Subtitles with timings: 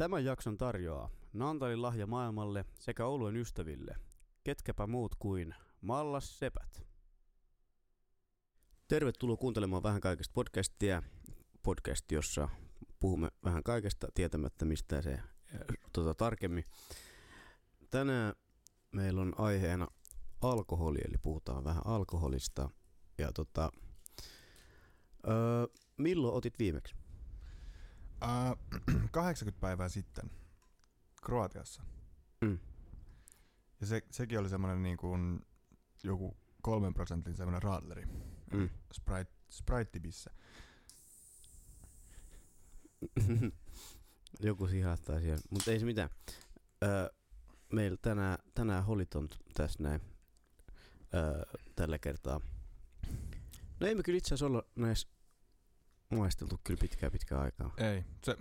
[0.00, 3.96] Tämän jakson tarjoaa Naantalin lahja maailmalle sekä oluen ystäville.
[4.44, 6.86] Ketkäpä muut kuin Mallas Sepät.
[8.88, 11.02] Tervetuloa kuuntelemaan vähän kaikesta podcastia.
[11.62, 12.48] Podcast, jossa
[13.00, 15.20] puhumme vähän kaikesta tietämättä mistä se
[15.92, 16.64] tota, tarkemmin.
[17.90, 18.34] Tänään
[18.92, 19.86] meillä on aiheena
[20.40, 22.70] alkoholi, eli puhutaan vähän alkoholista.
[23.18, 23.70] Ja tota,
[25.28, 26.99] öö, milloin otit viimeksi?
[28.24, 28.58] Uh,
[29.10, 30.30] 80 päivää sitten
[31.22, 31.82] Kroatiassa.
[32.40, 32.58] Mm.
[33.80, 35.46] Ja se, sekin oli semmoinen niin kuin
[36.04, 38.06] joku kolmen prosentin semmoinen radleri.
[38.52, 38.70] Mm.
[38.92, 40.30] Sprite, Sprite-bissä.
[44.40, 46.10] Joku sihahtaa siellä, mutta ei se mitään.
[46.84, 47.08] Öö,
[47.72, 50.00] meillä tänään, tänään holit on tässä näin
[51.14, 51.42] öö,
[51.76, 52.40] tällä kertaa.
[53.80, 55.08] No ei me kyllä itse asiassa olla näissä
[56.10, 57.74] maisteltu kyllä pitkää pitkää aikaa.
[57.76, 58.04] Ei.
[58.24, 58.36] Se,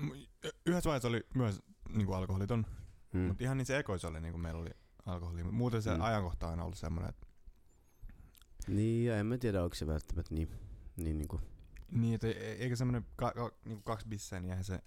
[0.66, 2.66] yhdessä vaiheessa oli myös niin kuin alkoholiton,
[3.14, 3.20] Mm.
[3.20, 4.70] mutta ihan niin se ekois oli, niin kuin meillä oli
[5.06, 5.44] alkoholi.
[5.44, 6.02] Muuten se Mm.
[6.02, 7.28] ajankohta on ollut semmoinen, että
[8.68, 10.50] Niin, ja en mä tiedä, onko se välttämättä niin,
[10.98, 11.42] niin, niin kuin,
[11.92, 14.80] niin, että e- eikä semmoinen ka, ka, niin kuin kaksi bissää, niin eihän se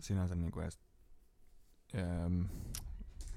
[0.00, 0.80] sinänsä niin kuin edes
[1.94, 2.42] ähm,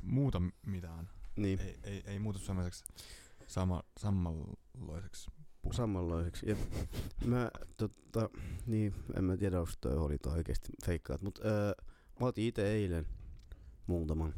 [0.01, 1.09] muuta mitään.
[1.35, 2.83] niin Ei, ei, ei muutu semmoiseksi
[3.47, 5.31] sama, samanloiseksi
[5.63, 5.73] puhu.
[5.73, 6.49] samanlaiseksi.
[6.49, 6.55] Ja
[7.25, 8.29] mä, totta,
[8.65, 11.73] niin, en mä tiedä, onko toi holit oikeasti feikkaat, mutta öö,
[12.19, 13.07] mä otin itse eilen
[13.87, 14.33] muutaman.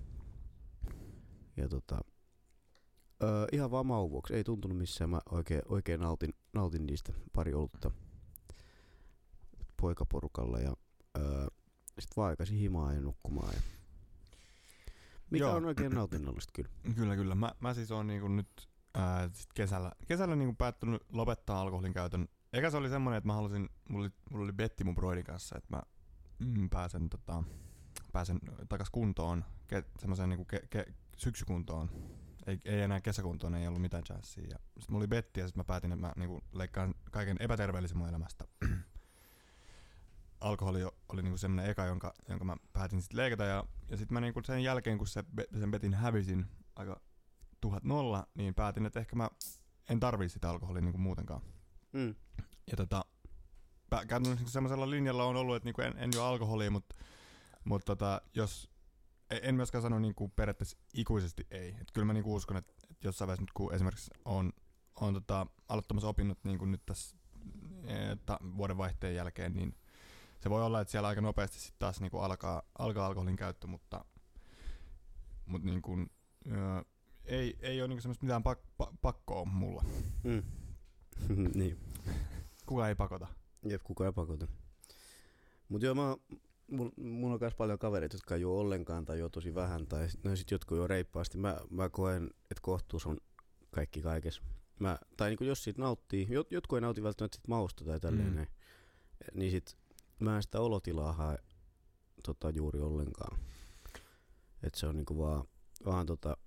[1.58, 2.00] Ja tota,
[3.24, 4.34] öö, ihan vaan maun vuoksi.
[4.34, 5.10] Ei tuntunut missään.
[5.10, 7.92] Mä oikein, oikein nautin, nautin niistä pari olutta
[9.82, 10.76] poikaporukalla ja
[11.18, 11.48] öö,
[12.00, 13.54] sit vaan aikaisin himaa ja nukkumaan.
[13.54, 13.62] Ja
[15.32, 15.56] mikä Joo.
[15.56, 16.70] on oikein nautinnollista kyllä.
[16.96, 17.36] Kyllä, kyllä.
[17.36, 22.28] Mä, mä siis oon niinku nyt ää, sit kesällä, kesällä niinku päättänyt lopettaa alkoholin käytön.
[22.54, 25.58] Eka se oli semmonen, että mä halusin, mulla oli, mulla oli betti mun broidin kanssa,
[25.58, 25.82] että mä
[26.40, 27.44] mm, pääsen, tota,
[28.12, 30.86] pääsen takas kuntoon, ke, semmoiseen niinku ke, ke,
[31.18, 31.90] syksykuntoon.
[32.48, 34.48] Ei, ei enää kesäkuntoon, ei ollut mitään jazzia.
[34.50, 37.98] Ja sit mulla oli betti ja sit mä päätin, että mä niinku leikkaan kaiken epäterveellisen
[37.98, 38.46] mun elämästä.
[40.40, 44.22] Alkoholi oli niinku semmonen eka, jonka, jonka mä päätin sit leikata ja, ja sit mä
[44.22, 45.24] niinku sen jälkeen, kun se,
[45.60, 46.46] sen betin hävisin
[46.76, 47.02] aika
[47.84, 49.30] nolla, niin päätin, että ehkä mä
[49.90, 51.42] en tarvii sitä alkoholia niinku muutenkaan.
[51.94, 52.16] Mm.
[52.72, 53.06] Ja tota,
[54.08, 56.96] käytännössä semmoisella linjalla on ollut, että niinku en, en juo alkoholia, mutta
[57.64, 58.70] mut tota, jos,
[59.30, 61.76] en- en myöskään sano niinku periaatteessa ikuisesti ei.
[61.82, 64.54] Et kyllä mä niinku uskon, että, että jossain vaiheessa nyt kun esimerkiksi on,
[65.02, 67.18] on tota, aloittamassa opinnot niinku nyt tässä
[68.26, 69.76] ta, vuoden vaihteen jälkeen, niin
[70.40, 74.06] se voi olla, että siellä aika nopeasti sitten taas niinku alkaa, alkaa alkoholin käyttö, mutta,
[75.46, 75.98] mutta niinku,
[76.52, 76.86] ö,
[77.26, 79.84] ei, ei ole niinku semmoista mitään pak, pa, pakkoa mulla.
[80.24, 80.44] Mm.
[81.60, 81.78] niin.
[82.66, 83.28] Kuka ei pakota.
[83.70, 84.48] Jep, kuka ei pakota.
[85.70, 86.16] Mut joo, mä,
[86.72, 90.08] mun, mun on myös paljon kavereita, jotka ei juo ollenkaan tai juo tosi vähän, tai
[90.24, 91.38] no sit jotkut juo reippaasti.
[91.38, 93.18] Mä, mä koen, että kohtuus on
[93.72, 94.42] kaikki kaikessa.
[94.80, 98.28] Mä, tai niinku jos siitä nauttii, jot, jotkut ei nauti välttämättä sit mausta tai tälleen
[98.30, 98.36] Mm.
[98.36, 98.48] näin,
[99.34, 99.78] niin sit
[100.20, 101.38] mä en sitä olotilaa hae
[102.26, 103.40] tota, juuri ollenkaan.
[104.64, 105.44] Et se on niinku vaan,
[105.86, 106.38] vaan tota,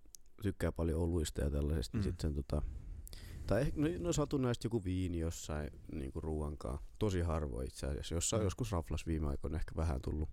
[0.42, 2.00] tykkää paljon oluista ja tällaisesta, mm.
[2.00, 2.04] Mm.
[2.04, 2.62] niin sit sen tota,
[3.46, 6.78] tai ehkä, no, no satunnaisesti joku viini jossain niin ruuankaan.
[6.98, 8.14] Tosi harvoin itse asiassa.
[8.14, 8.44] Jossain Mm.
[8.46, 10.28] joskus raflas viime aikoina ehkä vähän tullut,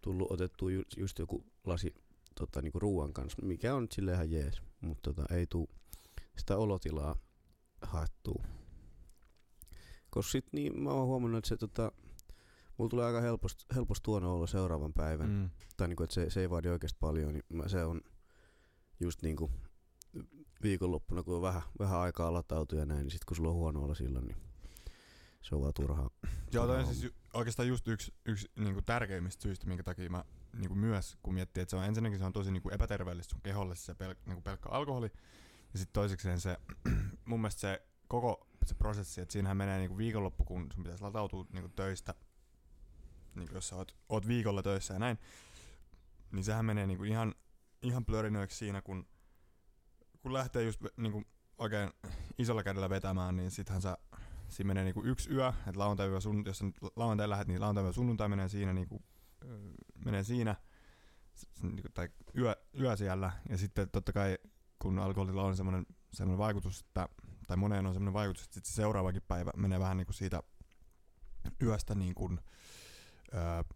[0.00, 1.94] tullut otettua ju, just joku lasi
[2.34, 4.62] tota, niin ruuan kanssa, mikä on sille ihan jees.
[4.80, 5.70] Mutta tota, ei tuu
[6.36, 7.16] sitä olotilaa
[7.82, 8.44] haettua.
[10.10, 11.92] Koska sit niin mä oon huomannut, että se tota,
[12.78, 15.30] mulla tulee aika helposti, helposti tuona olla seuraavan päivän.
[15.30, 15.50] Mm.
[15.76, 18.00] Tai niinku, että se, se ei vaadi oikeasti paljon, niin mä, se on
[19.00, 19.50] just niinku
[20.62, 23.82] viikonloppuna, kun on vähän, vähän aikaa latautua ja näin, niin sit kun sulla on huono
[23.82, 24.36] olla silloin, niin
[25.42, 26.10] se on vaan turhaa.
[26.52, 30.24] Joo, toi on siis ju- oikeastaan just yksi, yksi niinku tärkeimmistä syistä, minkä takia mä
[30.52, 33.74] niinku myös, kun miettii, että se on ensinnäkin se on tosi niinku epäterveellistä sun keholle
[33.76, 35.10] se pel- niinku pelkkä alkoholi.
[35.72, 36.56] Ja sitten toisekseen se,
[37.24, 41.46] mun mielestä se koko se prosessi, että siinähän menee niinku viikonloppu, kun sun pitäisi latautua
[41.52, 42.14] niinku töistä,
[43.34, 45.18] niinku jos sä oot, oot viikolla töissä ja näin,
[46.32, 47.34] niin sehän menee niinku ihan,
[47.82, 49.06] ihan plörinöiksi siinä, kun,
[50.22, 51.22] kun lähtee just niinku
[51.58, 51.90] oikein
[52.38, 53.98] isolla kädellä vetämään, niin sittenhän sä
[54.48, 57.94] siinä menee niinku yksi yö, että lauantai sun, jos sä nyt lauantai lähdet, niin lauantai
[57.94, 59.02] sunnuntai menee siinä niinku,
[59.44, 59.58] ö,
[60.04, 60.56] menee siinä,
[61.62, 64.38] niinku, tai yö, yö siellä, ja sitten totta kai
[64.78, 67.08] kun alkoholilla on semmoinen, semmoinen vaikutus, että,
[67.46, 70.42] tai moneen on semmoinen vaikutus, että sit se seuraavakin päivä menee vähän niinku siitä
[71.62, 72.40] yöstä niin kuin,
[73.34, 73.74] ö,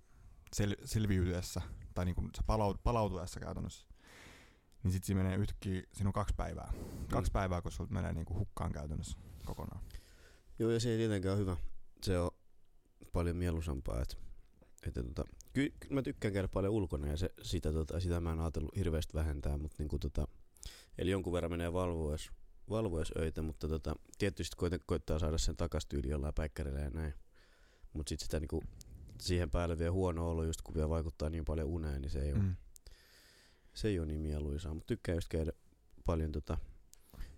[0.53, 1.61] sel, selviytyessä,
[1.95, 2.31] tai niin kuin
[2.85, 3.92] palautuessa käytännössä,
[4.83, 6.73] niin sitten siinä menee yhtäkkiä, siinä on kaksi päivää.
[7.11, 7.33] Kaksi Mm.
[7.33, 9.85] päivää, kun sulta menee niin kuin hukkaan käytännössä kokonaan.
[10.59, 11.57] Joo, ja se ei tietenkään ole hyvä.
[12.03, 12.31] Se on
[13.13, 14.17] paljon mieluisampaa, että
[14.87, 18.33] että tota, kyllä, kyllä mä tykkään käydä paljon ulkona ja se, sitä, tota, sitä mä
[18.33, 20.29] en ajatellut hirveästi vähentää, mutta niinku tota,
[20.99, 22.31] eli jonkun verran menee valvoes,
[22.71, 27.15] valvoes öitä, mutta tota, tietysti koita, koittaa saada sen takas tyyli jollain päikkärillä ja näin.
[27.93, 28.63] Mutta sitten sitä niinku,
[29.21, 32.33] siihen päälle vielä huono olo, just kun vielä vaikuttaa niin paljon uneen, niin se ei
[32.33, 32.57] ole, Mm.
[33.75, 34.75] Se ei ole niin mieluisaa.
[34.75, 35.53] Mutta tykkää just käydä
[36.05, 36.59] paljon tota,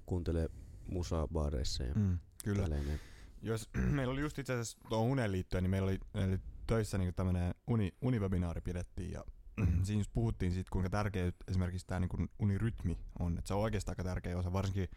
[0.07, 0.49] kuuntelee
[0.87, 2.19] musaa baareissa ja Mm.
[2.45, 2.63] Kyllä.
[2.63, 3.01] tälleen näin.
[3.43, 7.15] Jos, meillä oli just itse asiassa tuohon uneen liittyen, niin meillä oli, oli töissä niin
[7.15, 9.25] tämmöinen uni, univebinaari pidettiin ja
[9.85, 13.39] siinä just puhuttiin siitä, kuinka tärkeä esimerkiksi tämä niin unirytmi on.
[13.39, 14.89] Et se on oikeastaan aika tärkeä osa, varsinkin,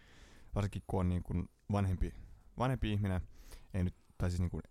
[0.56, 2.13] varsinkin kun on niin kuin vanhempi,
[2.57, 3.22] vanhempi ihminen.
[3.74, 4.62] Ei nyt, tai siis niin kuin,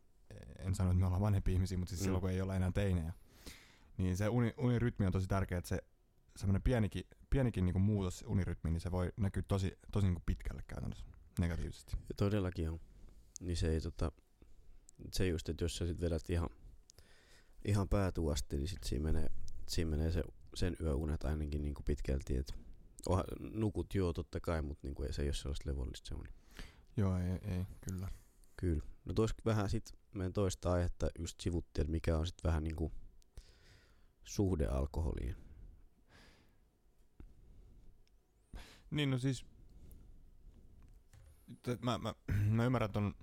[0.59, 2.05] en sano, että me ollaan vanhempi ihmisiä, mutta siis Mm.
[2.05, 3.13] silloin kun ei olla enää teinejä.
[3.99, 5.79] Niin se uni, unirytmi on tosi tärkeä, että se
[6.37, 10.25] semmoinen pienikin, pienikin niin kuin muutos unirytmiin, niin se voi näkyä tosi, tosi niin kuin
[10.27, 11.07] pitkälle käytännössä
[11.41, 11.97] negatiivisesti.
[11.97, 12.81] Ja todellakin on.
[13.41, 14.13] Niin se ei tota,
[15.13, 16.49] se just, että jos sä sit vedät ihan,
[17.65, 19.27] ihan päätuasti, niin sit siinä menee,
[19.69, 20.23] siinä menee se,
[20.55, 22.55] sen yöunet ainakin niinku pitkälti, että
[23.09, 26.25] oha, nukut joo totta kai, mutta niinku ei, se ei ole sellaista levollista se on.
[26.97, 28.09] Joo, ei, ei kyllä.
[28.57, 28.83] Kyllä.
[29.05, 32.93] No tuossa vähän sit meidän toista aihetta just sivuttiin, että mikä on sit vähän niinku
[34.25, 35.46] suhde alkoholiin.
[38.97, 39.47] Niin no siis,
[41.83, 42.15] mä, mä,
[42.57, 43.15] mä ymmärrän ton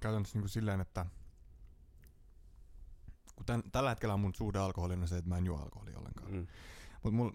[0.00, 1.06] käytännössä niinku silleen, että
[3.36, 5.98] kun tän, tällä hetkellä on mun suhde alkoholiin on se, että mä en juo alkoholia
[5.98, 6.32] ollenkaan.
[6.32, 6.46] Mm.
[7.02, 7.30] Mutta mul,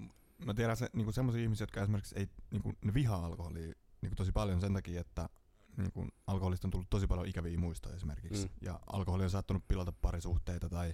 [0.46, 4.32] mä tiedän se, niinku semmoisia ihmisiä, jotka esimerkiksi ei, niinku, ne vihaa alkoholia niinku tosi
[4.32, 5.30] paljon sen takia, että
[5.78, 8.46] niinku, alkoholista on tullut tosi paljon ikäviä muistoja esimerkiksi.
[8.46, 8.54] Mm.
[8.62, 10.94] Ja alkoholi on saattanut pilata parisuhteita tai,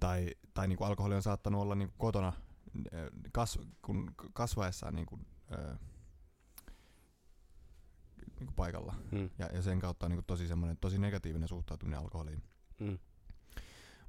[0.00, 2.49] tai, tai niinku, alkoholi on saattanut olla niinku, kotona ö,
[3.32, 5.18] kas, kun kasvaessaan niinku,
[5.52, 5.76] ö,
[8.38, 8.94] niinku paikalla.
[9.12, 9.30] Mm.
[9.38, 12.42] Ja, ja sen kautta on niinku, tosi, semmoinen, tosi negatiivinen suhtautuminen alkoholiin.
[12.78, 12.98] Mm.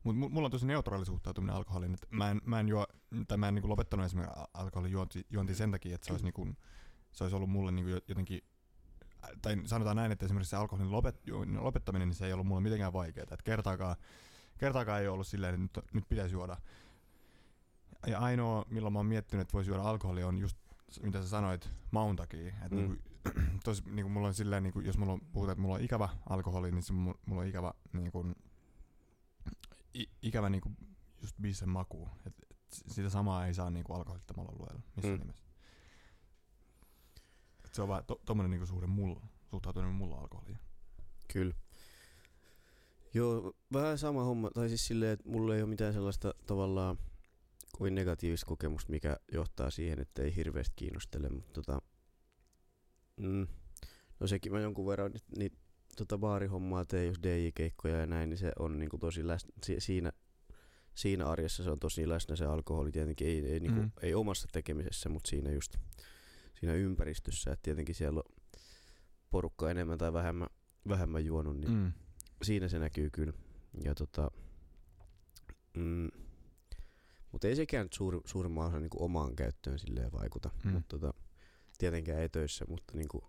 [0.04, 1.94] Mutta mulla on tosi neutraali suhtautuminen alkoholiin.
[1.94, 2.88] Et mä, en, mä en juo,
[3.28, 6.48] tai mä en niinku lopettanut esimerkiksi alkoholin juonti, juonti sen takia, että se olisi, niinku,
[7.12, 8.42] se olisi ollut mulle niinku jo- jotenkin,
[9.42, 11.22] tai sanotaan näin, että esimerkiksi se alkoholin lopet,
[11.60, 13.25] lopettaminen, niin se ei ollut mulle mitenkään vaikeaa.
[13.31, 13.96] Et kertaakaan,
[14.58, 16.58] kertaakaan ei ollut silleen, että nyt, nyt pitäisi juoda.
[18.07, 20.57] Ja ainoa, milloin mä oon miettinyt, että voisi juoda alkoholia, on just
[21.01, 22.48] mitä sä sanoit, maun takia.
[22.65, 22.77] Et Mm.
[22.77, 22.95] niinku,
[23.63, 26.71] tos, niinku mulla on silleen, niinku, jos mulla on, puhutaan, että mulla on ikävä alkoholi,
[26.71, 28.25] niin se, mu- mulla on ikävä niinku,
[29.95, 30.71] i, ikävä niinku
[31.21, 32.09] just biisen maku.
[32.27, 32.57] Et, et
[32.88, 35.18] sitä samaa ei saa niinku alkoholittomalla alueella missään Mm.
[35.18, 35.21] mm.
[35.21, 35.44] nimessä.
[37.65, 40.59] Et se on vaan to, tommonen niinku suhde mulla, suhtautuminen mulla alkoholiin.
[41.33, 41.53] Kyllä.
[43.13, 44.50] Joo, vähän sama homma.
[44.51, 46.98] Tai siis silleen, että mulla ei ole mitään sellaista tavallaan
[47.81, 51.30] kuin negatiivista kokemusta, mikä johtaa siihen, että ei hirveästi kiinnostele.
[51.30, 51.81] Mutta tota,
[53.18, 53.48] mm,
[54.19, 55.57] no sekin mä jonkun verran ni- niitä
[55.98, 60.12] tota baarihommaa teen, jos DJ-keikkoja ja näin, niin se on niinku tosi läsnä, si- siinä,
[60.95, 63.92] siinä arjessa se on tosi läsnä se alkoholi tietenkin, ei, ei, niinku, Mm.
[64.01, 65.75] ei omassa tekemisessä, mutta siinä just
[66.60, 68.34] siinä ympäristössä, että tietenkin siellä on
[69.30, 70.50] porukka enemmän tai vähemmän,
[70.88, 71.92] vähemmän juonut, niin Mm.
[72.44, 73.34] siinä se näkyy kyllä.
[73.84, 74.31] Ja tota,
[75.77, 76.10] mm,
[77.31, 80.50] mutta ei sekään nyt suuri, suurimman osa niinku omaan käyttöön silleen vaikuta.
[80.63, 80.72] Mm.
[80.72, 81.13] Mutta tota,
[81.78, 83.24] tietenkään ei töissä, mutta niinku,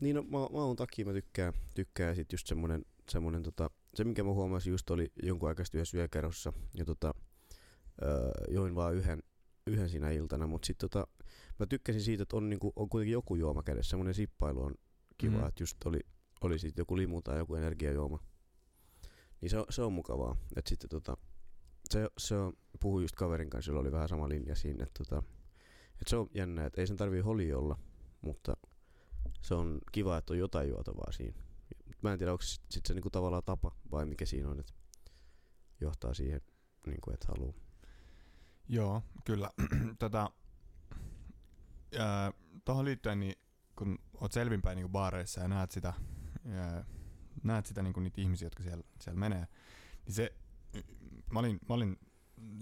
[0.00, 4.24] niin no, ma- maun takia mä tykkään, tykkään sit just semmonen, semmonen tota, se minkä
[4.24, 7.14] mä huomasin just oli jonkun aikaisesti yhdessä yökerrossa ja tota,
[8.02, 9.22] öö, join vaan yhden,
[9.66, 11.06] yhden siinä iltana, mutta sit tota,
[11.58, 14.74] mä tykkäsin siitä, että on, niinku, on kuitenkin joku juoma kädessä, semmonen sippailu on
[15.18, 15.46] kiva, Mm.
[15.46, 16.00] että just oli,
[16.40, 18.18] oli sit joku limu tai joku energiajuoma.
[19.40, 20.36] Niin se on, se on mukavaa.
[20.56, 21.16] Et sitten tota,
[21.94, 25.22] se, se on, puhuin just kaverin kanssa, jolla oli vähän sama linja siinä, että tota,
[26.00, 27.78] et se on jännä, että ei sen tarvii holi olla,
[28.20, 28.56] mutta
[29.40, 31.42] se on kiva, että on jotain juotavaa siinä.
[32.02, 34.72] Mä en tiedä, onko sit, sit se niinku tavallaan tapa vai mikä siinä on, että
[35.80, 36.40] johtaa siihen,
[36.86, 37.54] niinku, että haluaa.
[38.68, 39.50] Joo, kyllä.
[39.98, 40.30] tota,
[41.98, 42.32] ää,
[42.64, 43.34] tohon liittyen, niin
[43.76, 45.92] kun oot selvinpäin niin baareissa ja näet sitä,
[46.48, 46.84] ää,
[47.42, 49.46] näet sitä niin niitä ihmisiä, jotka siellä, siellä menee,
[50.06, 50.34] niin se,
[51.34, 51.96] mä olin, mä olin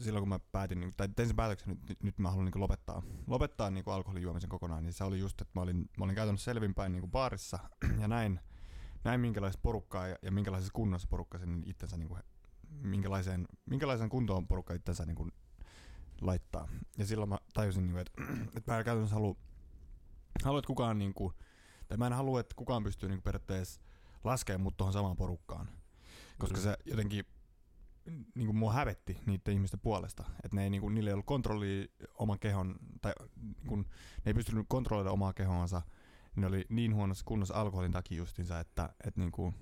[0.00, 2.60] silloin kun mä päätin, niin, tai tein sen päätöksen, että nyt, nyt mä haluan niin
[2.60, 6.14] lopettaa, lopettaa niin alkoholin juomisen kokonaan, niin se oli just, että mä olin, mä olin
[6.14, 7.58] käytännössä selvinpäin niin baarissa
[8.02, 8.40] ja näin,
[9.04, 12.22] näin minkälaista porukkaa ja, ja minkälaisessa kunnossa porukka sen itsensä, niin kuin,
[12.70, 15.32] minkälaiseen, minkälaisen kuntoon porukka itsensä niin kuin,
[16.20, 16.68] laittaa.
[16.98, 18.22] Ja silloin mä tajusin, niin kuin, että,
[18.56, 19.36] että mä en käytännössä halua,
[20.44, 21.34] halua, että kukaan, niin kuin,
[21.88, 23.80] tai mä en halua, että kukaan pystyy niin kuin, periaatteessa
[24.24, 25.68] laskemaan mut tuohon samaan porukkaan.
[26.38, 26.62] Koska Mm.
[26.62, 27.24] se jotenkin
[28.34, 30.24] niin kuin mua hävetti niiden ihmisten puolesta.
[30.44, 34.22] Että ne ei, niin kuin, niillä ei ollut kontrollia oman kehon, tai niin kuin, ne
[34.26, 35.82] ei pystynyt kontrolloida omaa kehoansa.
[36.36, 39.54] Ne oli niin huonossa kunnossa alkoholin takia justiinsa, että, että niin kuin,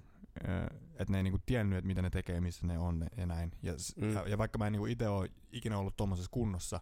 [0.94, 3.52] että ne ei niinku tiennyt, että mitä ne tekee, missä ne on ja näin.
[3.62, 4.12] Ja, Mm.
[4.12, 6.80] ja, ja vaikka mä en niinku itse ole ikinä ollut tuommoisessa kunnossa,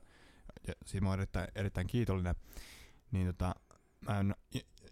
[0.67, 2.35] ja siitä mä oon erittäin, erittäin kiitollinen,
[3.11, 3.55] niin tota,
[4.01, 4.35] mä en,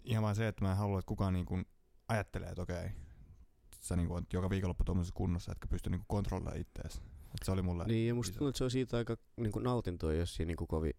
[0.03, 1.61] ihan vaan se, että mä en halua, että kukaan niinku
[2.07, 2.89] ajattelee, että okei,
[3.79, 6.95] sä niinku oot joka viikonloppu tuommoisessa kunnossa, etkä pysty niinku kontrolloimaan ittees.
[7.27, 10.13] Et se oli mulle Niin, ja musta tuntuu, että se on siitä aika niinku nautintoa,
[10.13, 10.93] jos siinä niinku kovin,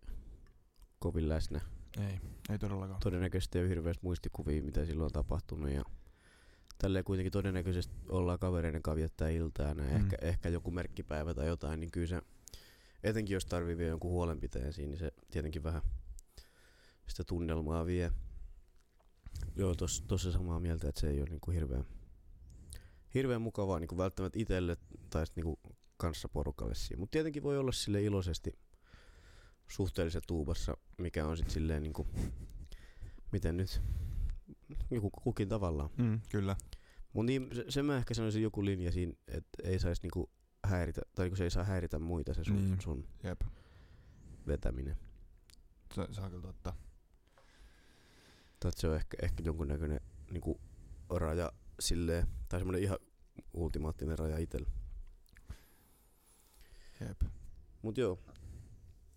[0.99, 1.61] kovin läsnä.
[2.01, 2.21] Ei,
[2.51, 3.01] ei todellakaan.
[3.01, 5.71] Todennäköisesti ei ole hirveästi muistikuvia, mitä silloin on tapahtunut.
[5.71, 5.83] Ja
[6.79, 9.75] tälleen kuitenkin todennäköisesti ollaan kavereiden kanssa viettää iltaa.
[9.75, 9.81] Mm.
[9.81, 12.23] Ehkä, ehkä joku merkkipäivä tai jotain, niin kyllä se,
[13.03, 15.83] etenkin jos tarvii vielä jonkun huolenpiteen siinä, niin se tietenkin vähän
[17.07, 18.13] sitä tunnelmaa vie.
[19.57, 21.85] Joo, tos, tossa samaa mieltä, että se ei ole niinku hirveän,
[23.15, 24.77] hirveän mukavaa niinku välttämättä itselle
[25.11, 25.59] tai sit niinku
[25.97, 27.00] kanssaporukalle siinä.
[27.00, 28.59] Mutta tietenkin voi olla sille iloisesti
[29.69, 32.07] suhteellisen tuubassa, mikä on sitten silleen niinku,
[33.33, 33.83] miten nyt,
[34.91, 35.91] joku kukin tavallaan.
[35.97, 36.57] Mm, kyllä.
[37.12, 40.31] Mutta niin, se, se, mä ehkä sanoisin joku linja siinä, että ei saisi niinku
[40.67, 42.81] häiritä, tai niinku se ei saa häiritä muita se sun, Niin.
[42.81, 43.41] sun Jep.
[44.47, 44.97] vetäminen.
[45.95, 46.75] Se, se on kyllä totta.
[48.61, 50.00] Tai että se on ehkä, ehkä jonkunnäköinen
[50.31, 50.61] niinku
[51.11, 52.99] raja silleen, tai semmoinen ihan
[53.52, 54.71] ultimaattinen raja itsellä.
[57.00, 57.23] Jep.
[57.83, 58.19] Mut joo.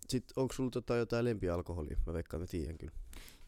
[0.08, 1.96] Sitten onko sulla tota jotain lempialkoholia?
[2.06, 2.92] Mä veikkaan, mä tiedän kyllä.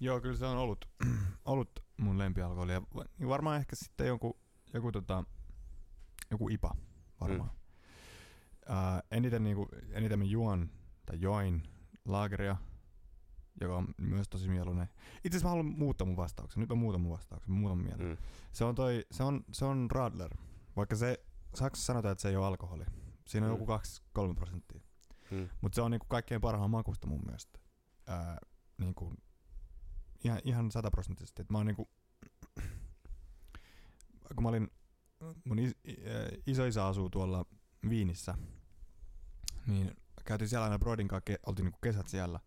[0.01, 0.89] Joo, kyllä se on ollut,
[1.45, 2.73] ollut mun lempialkoholi.
[2.73, 4.39] Ja va- varmaan ehkä sitten joku,
[4.75, 5.25] joku, tota,
[6.31, 6.77] joku IPA
[7.21, 7.51] varmaan.
[7.51, 8.75] Mm.
[8.77, 10.71] Uh, eniten, niinku, eniten mä juon
[11.07, 11.63] tai join
[12.05, 12.57] laageria,
[13.61, 14.89] joka on myös tosi mieluinen.
[15.17, 16.61] Itse asiassa mä haluan muuttaa mun vastauksen.
[16.61, 17.53] Nyt mä muutan mun vastauksen.
[17.55, 17.79] Mä muutan.
[17.79, 18.17] Mm.
[18.53, 20.31] Se on, toi, se on, se on Radler.
[20.77, 22.85] Vaikka se, Saksassa sanotaan, että se ei ole alkoholi.
[23.27, 23.61] Siinä on Mm.
[23.61, 23.73] joku
[24.33, 24.81] 2-3 prosenttia.
[25.31, 25.49] Mm.
[25.61, 27.59] Mutta se on niinku kaikkein parhaan makusta mun mielestä.
[28.07, 28.39] Ää,
[28.79, 29.13] niinku,
[30.25, 31.43] ihan, ihan sataprosenttisesti.
[31.43, 31.89] Et Mä oon niinku,
[34.35, 34.71] kun mä olin,
[35.45, 35.75] mun is,
[36.47, 37.45] isoisä asuu tuolla
[37.89, 38.35] Viinissä,
[39.67, 42.41] niin käytiin siellä aina Broidin kanssa, oltiin niinku kesät siellä.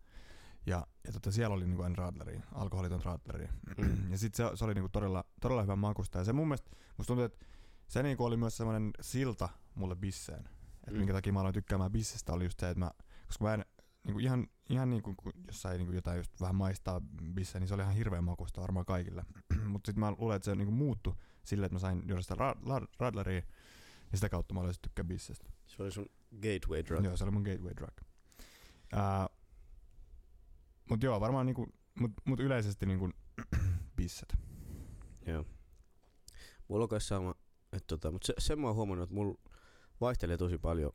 [0.66, 3.48] Ja, ja tota, siellä oli niinku aina Radleri, alkoholiton Radleri.
[3.78, 4.10] Mm.
[4.10, 6.18] Ja sit se, se oli niinku todella, todella hyvän makusta.
[6.18, 7.46] Ja se mun mielestä, musta tuntuu, että
[7.88, 10.48] se niinku oli myös semmoinen silta mulle bisseen.
[10.86, 10.98] Et Mm.
[10.98, 12.90] minkä takia mä aloin tykkäämään bissestä oli just se, että mä,
[13.26, 13.64] koska mä en,
[14.04, 17.00] niinku ihan, ihan niinku, kun jossain niinku jotain just vähän maistaa
[17.34, 19.24] bisse, niin se oli ihan hirveän makusta varmaan kaikille.
[19.72, 22.68] Mutta sitten mä luulen, että se niinku muuttui silleen, että mä sain juoda sitä ra-
[22.68, 23.42] la- radleria,
[24.12, 25.50] ja sitä kautta mä aloin tykkää bissestä.
[25.66, 27.04] Se oli sun gateway drug.
[27.04, 27.90] Joo, se oli mun gateway drug.
[28.94, 29.37] Uh,
[30.90, 31.66] mut joo, varmaan niinku,
[32.00, 33.10] mut, mut yleisesti niinku
[33.96, 34.36] bisset.
[35.26, 35.44] Joo.
[36.68, 37.34] Mulla on sama,
[37.72, 39.38] että tota, mutta se, sen mä oon huomannut, että mulla
[40.00, 40.92] vaihtelee tosi paljon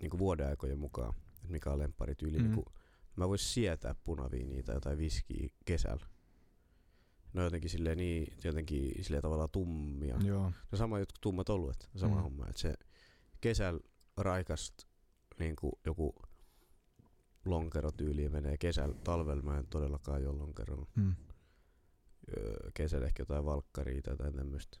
[0.00, 2.38] niin vuodeaikojen mukaan, että mikä on lempparityyli.
[2.38, 2.46] Mhm.
[2.46, 2.54] Mm.
[2.54, 2.64] Niin
[3.16, 6.06] mä vois sietää punaviiniä tai jotain viskiä kesällä.
[7.32, 10.18] Ne on jotenkin silleen niin, jotenkin silleen tavallaan tummia.
[10.24, 10.52] Joo.
[10.72, 12.18] No sama jotkut tummat oluet, sama Mm.
[12.18, 12.22] mm.
[12.22, 12.46] homma.
[12.48, 12.74] Että se
[13.40, 13.80] kesällä
[14.16, 14.74] raikast
[15.38, 15.54] niin
[15.86, 16.12] joku
[17.44, 18.94] lonkerotyyliin menee kesällä.
[19.04, 20.86] Talvella mä en todellakaan juo lonkeroa.
[20.94, 21.14] Mm.
[22.74, 24.78] Kesällä ehkä jotain valkkaria tai jotain tämmöstä.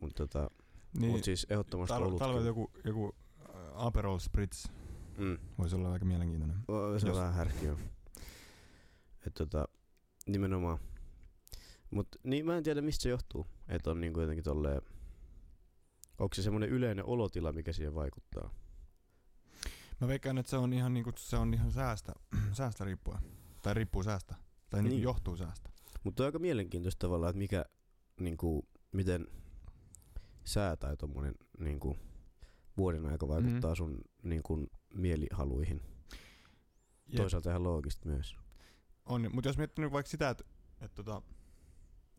[0.00, 0.50] Mutta tota,
[0.98, 3.14] Niin, mut siis ehdottomasti tal- talvella joku, joku
[3.74, 4.66] Aperol Spritz
[5.18, 5.38] Mm.
[5.58, 6.56] voisi olla aika mielenkiintoinen.
[6.68, 7.76] O, Se on Jos- vähän härki joo.
[9.26, 9.68] Et tota,
[10.26, 10.78] nimenomaan.
[11.90, 13.46] Mut niin mä en tiedä mistä se johtuu.
[13.68, 14.82] Että on niinku jotenkin tolleen...
[16.18, 18.54] Onko se semmonen yleinen olotila, mikä siihen vaikuttaa?
[20.00, 22.12] Mä veikkaan, että se on ihan, niinku, se on ihan säästä,
[22.52, 23.20] säästä riippuen.
[23.62, 24.34] Tai riippuu säästä.
[24.70, 24.90] Tai niin.
[24.90, 25.02] Niin.
[25.02, 25.70] johtuu säästä.
[26.04, 27.64] Mutta on aika mielenkiintoista tavallaan, että mikä,
[28.20, 29.26] niinku, miten
[30.44, 31.98] sää tai tommonen niinku,
[32.76, 33.76] vuoden aika vaikuttaa Mhm.
[33.76, 35.82] sun niinku, mielihaluihin.
[37.06, 37.16] Jep.
[37.16, 38.36] Toisaalta ihan loogista myös.
[39.06, 40.44] On, mutta jos miettii nyt vaikka sitä, että,
[40.80, 41.22] että tota,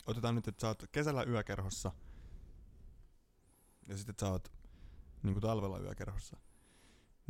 [0.05, 1.91] otetaan nyt, että sä oot kesällä yökerhossa
[3.88, 4.51] ja sitten sä oot
[5.23, 6.38] niin talvella yökerhossa,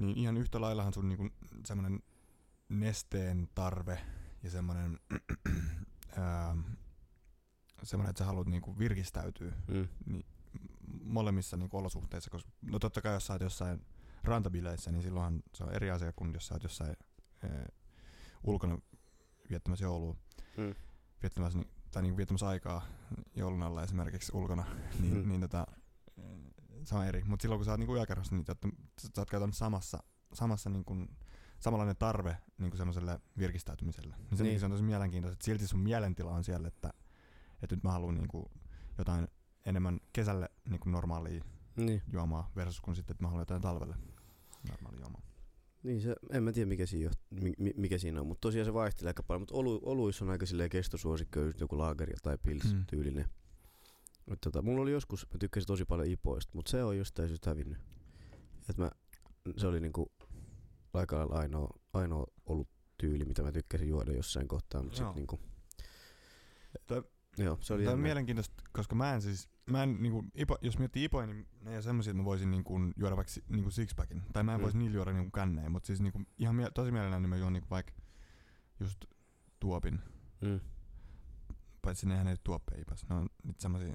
[0.01, 1.33] niin ihan yhtä laillahan sun niin
[1.65, 1.99] semmoinen
[2.69, 3.99] nesteen tarve
[4.43, 4.99] ja semmoinen
[7.83, 9.87] semmoinen, että sä haluat niin virkistäytyä Mm.
[10.05, 10.25] niin
[11.03, 13.85] molemmissa niin olosuhteissa, koska no totta kai jos sä oot jossain
[14.23, 16.95] rantabileissä, niin silloinhan se on eri asia kuin jos sä oot jossain
[17.43, 17.65] ee,
[18.43, 18.77] ulkona
[19.49, 20.15] viettämässä joulua,
[20.57, 20.75] Mm.
[21.21, 21.59] viettämässä,
[21.91, 22.85] tai niin viettämässä aikaa
[23.35, 24.65] joulun alla esimerkiksi ulkona,
[24.99, 25.29] niin, Mm.
[25.29, 25.67] niin tota,
[26.83, 27.23] se on eri.
[27.23, 28.45] Mutta silloin kun sä oot niin yökerhossa, niin
[28.99, 31.09] sä oot käytännössä samassa, samassa niin kuin,
[31.59, 34.15] samanlainen tarve niin kuin semmoiselle virkistäytymiselle.
[34.17, 34.43] Niin sen Niin.
[34.51, 34.59] niin.
[34.59, 36.93] se on tosi mielenkiintoista, että silti sun mielentila on siellä, että,
[37.63, 38.45] että nyt mä haluan niin kuin
[38.97, 39.27] jotain
[39.65, 41.43] enemmän kesälle niin kuin normaalia
[41.75, 42.01] Niin.
[42.13, 43.95] juomaa versus kun sitten, että mä haluan jotain talvelle
[44.69, 45.21] normaalia juomaa.
[45.83, 48.65] Niin se, en mä tiedä mikä siinä, joht, mi, mi- mikä siinä on, mutta tosiaan
[48.65, 52.37] se vaihtelee aika paljon, mutta olu, oluissa on aika silleen kestosuosikko, just joku laageri tai
[52.43, 52.85] pils Mm.
[52.85, 53.25] tyylinen.
[54.27, 57.49] Et tota, mulla oli joskus, mä tykkäsin tosi paljon ipoista, mutta se on jostain syystä
[57.49, 57.77] hävinnyt.
[58.69, 58.91] Et mä,
[59.57, 60.11] se oli niinku
[60.93, 65.07] aika lailla ainoa, ainoa ollut tyyli, mitä mä tykkäsin juoda jossain kohtaa, mutta Joo.
[65.13, 65.39] sitten niinku...
[66.87, 67.03] Toi-
[67.37, 70.77] Joo, se oli Tämä on mielenkiintoista, koska mä en siis, mä en, niinku, ipo, jos
[70.79, 74.21] miettii ipoja, niin ne ei ole semmosia, että mä voisin niinku, juoda vaikka niinku sixpackin.
[74.33, 74.63] Tai mä en Mm.
[74.63, 77.69] voisi niillä juoda niinku kännejä, mutta siis niinku, ihan mie- tosi mielelläni mä juon niinku
[77.69, 77.93] vaikka
[78.79, 79.05] just
[79.59, 79.99] tuopin.
[80.41, 80.59] Mm.
[81.81, 83.05] Paitsi nehän ei tuoppeja ipas.
[83.09, 83.93] Ne on nyt semmosia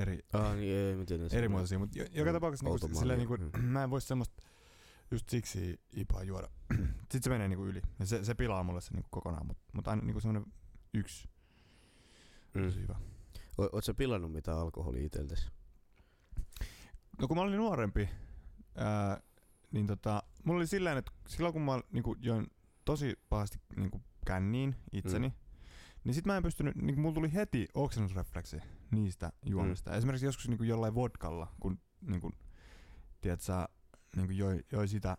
[0.00, 1.28] eri, Ah, niin ei, mä tiedän.
[1.32, 3.64] eri muotoisia, mutta jo, joka Mm, tapauksessa niinku, silleen, niinku, mm.
[3.74, 4.42] mä en voi semmoista
[5.10, 6.48] just siksi ipaa juoda.
[7.00, 7.82] Sitten se menee niinku yli.
[7.98, 10.52] Ja se, se pilaa mulle se niinku kokonaan, mutta mut aina niinku semmonen
[10.94, 11.28] yksi.
[12.54, 12.62] Mm.
[12.64, 12.94] Tosi hyvä.
[13.58, 15.50] O- Oot sä pilannut mitään alkoholia iteltäs?
[17.20, 18.08] No kun mä olin nuorempi,
[18.76, 19.20] ää,
[19.70, 22.46] niin tota, mulla oli silleen, että silloin kun mä niinku, join
[22.84, 25.34] tosi pahasti niinku, känniin itseni, mm.
[26.04, 28.56] Niin sit mä en pystynyt, niinku, mulla tuli heti oksennusrefleksi
[28.90, 29.90] niistä juomista.
[29.90, 29.96] Mm.
[29.96, 32.30] Esimerkiksi joskus niinku, jollain vodkalla, kun niinku,
[33.20, 33.68] tiedät sä,
[34.16, 35.16] niinku, joi, joi sitä,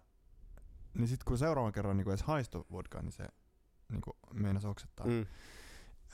[0.94, 3.28] niin sit kun seuraavan kerran niinku, edes haisto vodkaa, niin se
[3.92, 5.08] niinku, meinas oksettaa.
[5.08, 5.26] Mm.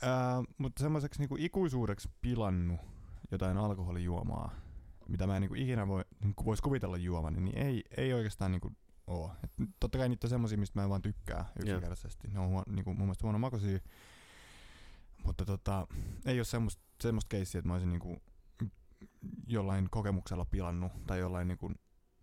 [0.02, 2.80] Ää, mutta semmoiseksi niinku ikuisuudeksi pilannut
[3.30, 4.50] jotain alkoholijuomaa,
[5.08, 8.72] mitä mä en niinku ikinä voi, niinku vois kuvitella juomani, niin ei, ei oikeastaan niinku
[9.06, 9.32] oo.
[9.44, 12.28] Et totta kai niitä on semmosia, mistä mä en vaan tykkää yksinkertaisesti.
[12.28, 13.78] Ne on huo, niinku, mun mielestä huono makuisia.
[15.24, 15.86] Mutta tota,
[16.26, 18.22] ei ole semmoista, semmoista keissiä, että mä olisin niinku
[19.46, 21.72] jollain kokemuksella pilannut tai jollain niinku,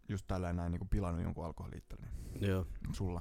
[0.09, 2.09] just tällä näin niinku pilannut jonkun alkoholiittelin.
[2.41, 2.67] Joo.
[2.93, 3.19] Sulla.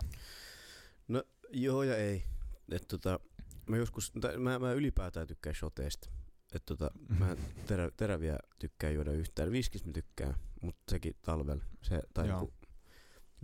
[1.52, 2.24] Joo ja ei.
[2.70, 3.20] Et tota,
[3.66, 6.10] mä joskus, mä, mä ylipäätään tykkään shoteista.
[6.54, 9.52] Et tota, mä en terä, teräviä tykkää juoda yhtään.
[9.52, 11.64] Viskis mä tykkään, mutta sekin talvella.
[11.82, 12.40] Se, tai Joo.
[12.40, 12.54] niinku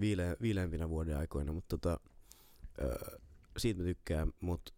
[0.01, 2.01] viileä, viileämpinä vuoden aikoina, mutta tota,
[2.83, 3.19] öö,
[3.57, 4.73] siitä mä tykkään, mutta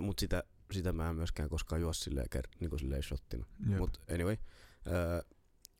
[0.00, 3.46] mut sitä, sitä mä en myöskään koskaan juo silleen, ker- niinku silleen shottina.
[3.68, 3.78] Jep.
[3.78, 4.36] Mut anyway,
[4.86, 5.22] öö,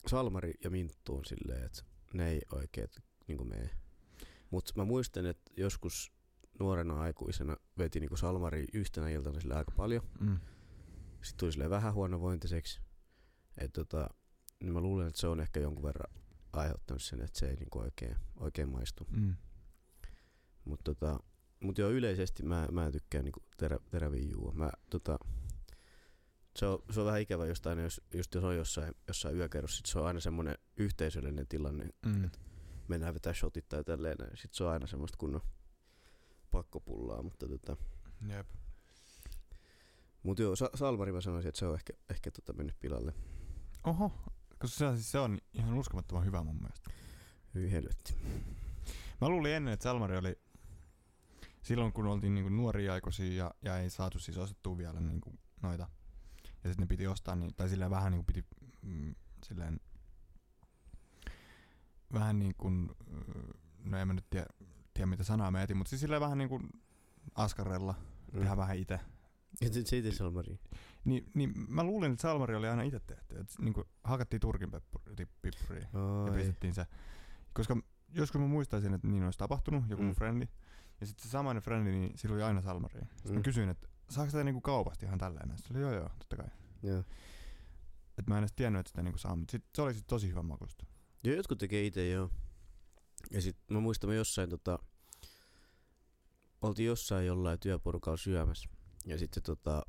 [0.06, 1.82] salmari ja minttu on silleen, että
[2.14, 2.88] ne ei oikein
[3.26, 3.70] niinku mene.
[4.50, 6.12] Mut mä muistan, että joskus
[6.60, 10.02] nuorena aikuisena veti niinku salmari yhtenä iltana sille aika paljon.
[10.21, 10.38] Mm.
[11.23, 12.80] Sitten tuli silleen vähän huonovointiseksi.
[13.58, 14.10] Et tota,
[14.60, 16.15] niin mä luulen, että se on ehkä jonkun verran
[16.52, 19.06] aiheuttanut sen, että se ei niinku oikein, oikein maistu.
[19.10, 19.36] Mm.
[20.65, 21.21] Mutta tota,
[21.60, 24.52] mut joo, yleisesti mä, mä en tykkää niinku terä, teräviä juua.
[24.52, 25.18] Mä, tota,
[26.56, 29.76] se, on, se on vähän ikävä just aina, jos, just jos on jossain, jossain yökerrossa,
[29.76, 32.30] sit se on aina semmoinen yhteisöllinen tilanne, Mm.
[32.88, 34.16] mennään vetää shotit tai tälleen.
[34.18, 35.40] Sitten se on aina semmoista kunnon
[36.50, 37.76] pakkopullaa, mutta tota,
[38.28, 38.46] Jep.
[40.23, 43.14] mut joo, sa- Salmari mä sanoisin, että se on ehkä, ehkä tota mennyt pilalle.
[43.84, 44.12] Oho,
[44.58, 46.90] koska se, siis se on ihan uskomattoman hyvä mun mielestä.
[47.54, 48.14] Hyi helvetti.
[49.20, 50.38] Mä luulin ennen, että Salmari oli
[51.62, 55.88] silloin, kun oltiin niinku nuoria aikuisia ja, ja ei saatu siis ostettua vielä niinku noita.
[56.44, 58.44] Ja sitten ne piti ostaa, niin, tai silleen vähän niinku piti
[58.82, 59.14] mm,
[59.46, 59.80] silleen
[62.12, 62.90] vähän niin kuin,
[63.84, 64.46] no en mä nyt tiedä,
[64.94, 66.68] tiedä mitä sanaa mä etin, mutta siis silleen vähän niin kuin
[67.34, 67.94] askarella,
[68.32, 68.38] mm.
[68.38, 69.00] tehdä vähän itse.
[69.60, 70.58] Ja sit se itse Salmari.
[71.04, 73.38] Niin, niin mä luulin, että Salmari oli aina itse tehty.
[73.38, 74.70] Että niin kuin hakattiin turkin
[75.42, 75.88] pippuriin
[76.26, 76.86] ja pistettiin se.
[77.52, 77.76] Koska
[78.14, 80.16] joskus mä muistaisin, että niin olisi tapahtunut, joku mun Mm.
[80.16, 80.49] frendi.
[81.00, 83.00] Ja sitten se samainen frendi, niin sillä oli aina Salmari.
[83.17, 83.43] Sitten mä Mm.
[83.43, 85.56] kysyin, että saako sitä niinku kaupasta ihan tälleen?
[85.56, 86.49] Sitten oli joo joo, totta kai.
[86.82, 87.04] Joo.
[88.19, 90.28] Et mä en edes tiennyt, että sitä niinku saa, mutta sit se oli sit tosi
[90.28, 90.86] hyvän makusta.
[91.25, 92.30] Joo, jotkut tekee itse joo.
[93.30, 94.78] Ja sit mä muistan, me jossain tota,
[96.63, 98.69] oltiin jossain jollain työporukalla syömässä.
[99.06, 99.82] Ja sitten tota,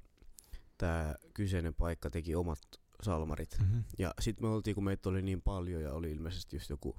[0.78, 2.60] tää kyseinen paikka teki omat
[3.04, 3.58] salmarit.
[3.60, 3.84] Mm-hmm.
[4.00, 6.96] Ja sitten me oltiin, kun meitä oli niin paljon ja oli ilmeisesti just joku,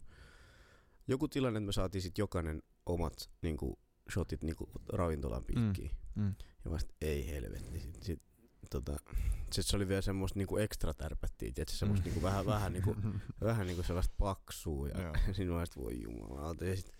[1.08, 3.78] joku tilanne, että me saatiin sitten jokainen omat niinku,
[4.12, 5.90] shotit niinku, ravintolan piikkiin.
[6.14, 6.34] Mm.
[6.64, 7.80] Ja mä sit, ei helvetti.
[7.80, 8.22] Sit, sit,
[8.70, 8.96] tota,
[9.52, 12.96] sit se oli vielä semmoista niinku ekstra tärpättiä, tietysti semmoista niinku vähän, vähän, niinku,
[13.44, 14.88] vähän niinku sellaista paksua.
[14.88, 15.12] Ja Joo.
[15.32, 16.64] siinä sit, voi jumalauta.
[16.64, 16.92] Ja sit,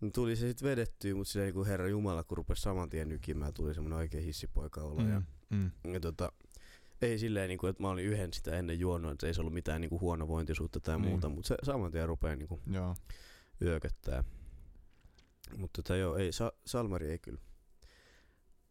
[0.00, 3.54] no tuli se sitten vedettyä, mutta silleen niinku herra jumala, kun rupesi saman tien nykimään,
[3.54, 5.02] tuli semmoinen oikein hissipoika olo.
[5.08, 5.70] Ja, Mm.
[5.92, 6.32] ja tota,
[7.02, 9.80] ei silleen, niinku, että mä olin yhden sitä ennen juonut, että ei se ollut mitään
[9.80, 11.08] niinku huonovointisuutta tai Niin.
[11.08, 12.60] muuta, mutta se saman tien rupeaa niinku
[13.62, 14.24] yököttää.
[15.56, 17.40] Mutta tota, joo, ei, sa- Salmari ei kyllä.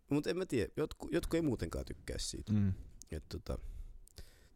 [0.09, 2.53] Mutta en mä tiedä, jotkut, jotkut ei muutenkaan tykkää siitä.
[2.53, 2.73] Mm.
[3.11, 3.57] Et tota,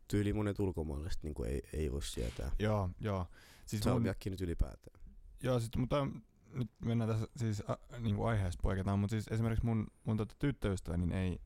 [0.07, 2.51] tyyli monet ulkomaalaiset niin ei, ei voi sietää.
[2.59, 3.27] Joo, joo.
[3.65, 4.99] Siis mun, Salmiakki nyt ylipäätään.
[5.43, 6.07] joo, sit, mutta
[6.53, 10.97] nyt mennään tässä siis a, niinku aiheesta poiketaan, mutta siis esimerkiksi mun, mun tota tyttöystävä
[10.97, 11.39] niin ei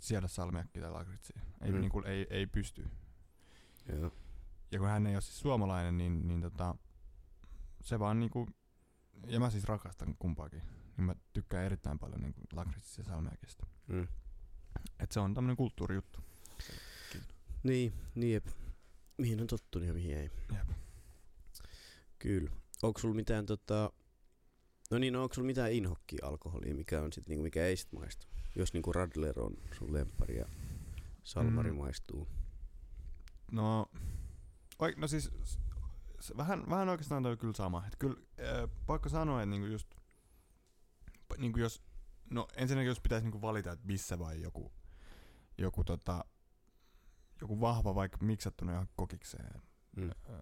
[0.00, 1.40] siedä salmiakkia tai lakritsia.
[1.62, 1.74] Ei, Mm.
[1.76, 1.80] mm.
[1.80, 2.86] niinku, ei, ei pysty.
[3.92, 4.10] Joo.
[4.70, 6.74] Ja kun hän ei ole siis suomalainen, niin, niin tota,
[7.82, 8.48] se vaan niinku,
[9.26, 10.62] ja mä siis rakastan kumpaakin.
[10.96, 13.66] Niin mä tykkään erittäin paljon niinku lakritsista ja salmiakista.
[13.86, 14.08] Mm.
[15.00, 16.20] Et se on tämmönen kulttuurijuttu.
[17.62, 18.46] Niin, niin jep.
[19.18, 20.30] Mihin on tottunut ja mihin ei.
[20.52, 20.68] Jep.
[22.18, 22.50] Kyllä.
[22.82, 23.92] Onko sulla mitään tota...
[24.90, 27.92] No niin, no onko sulla mitään inhokkia alkoholia, mikä on sit niinku, mikä ei sit
[27.92, 28.26] maistu?
[28.56, 30.46] Jos niinku Radler on sun lemppari ja
[31.22, 31.76] Salmari Mm.
[31.78, 32.28] maistuu.
[33.52, 33.86] No,
[34.78, 35.30] oi, no siis
[36.36, 37.84] vähän, vähän oikeastaan toi kyllä sama.
[37.86, 39.94] Et kyllä äh, pakko sanoa, että niinku just,
[41.38, 41.82] niinku jos,
[42.30, 44.72] no ensinnäkin jos pitäisi niinku valita, että missä vai joku,
[45.58, 46.24] joku tota,
[47.40, 49.62] joku vahva vaikka miksattuna johonkin kokikseen.
[49.96, 50.10] Mm.
[50.10, 50.36] Äh,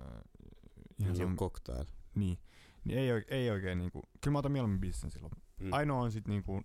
[0.98, 1.84] Ihan se on cocktail.
[2.14, 2.38] niin,
[2.84, 5.32] niin ei, oike- ei oikein niinku, kyllä mä otan mieluummin bissen silloin.
[5.60, 5.72] Mm.
[5.72, 6.62] Ainoa on sit niinku,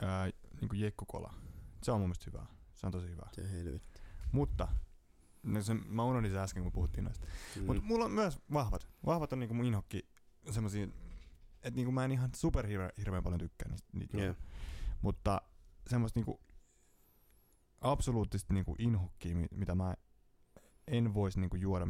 [0.00, 1.34] ää, niinku jekkukola.
[1.82, 2.46] Se on mun mielestä hyvä.
[2.74, 3.28] Se on tosi hyvä.
[3.32, 4.00] Se helvetti.
[4.32, 4.68] Mutta,
[5.46, 7.26] no se, mä unohdin se äsken kun puhuttiin noista.
[7.56, 7.64] Mm.
[7.64, 8.88] Mutta mulla on myös vahvat.
[9.06, 10.08] Vahvat on niinku mun inhokki
[10.50, 10.84] semmosia,
[11.62, 12.66] että niinku mä en ihan super
[12.98, 13.88] hirveän paljon tykkää niistä.
[13.92, 14.34] niitä juoda.
[15.02, 15.42] Mutta
[15.86, 16.40] semmoista niinku
[17.80, 19.94] absoluuttisesti niinku inhokkia, mi- mitä mä
[20.86, 21.86] en voisi niinku juoda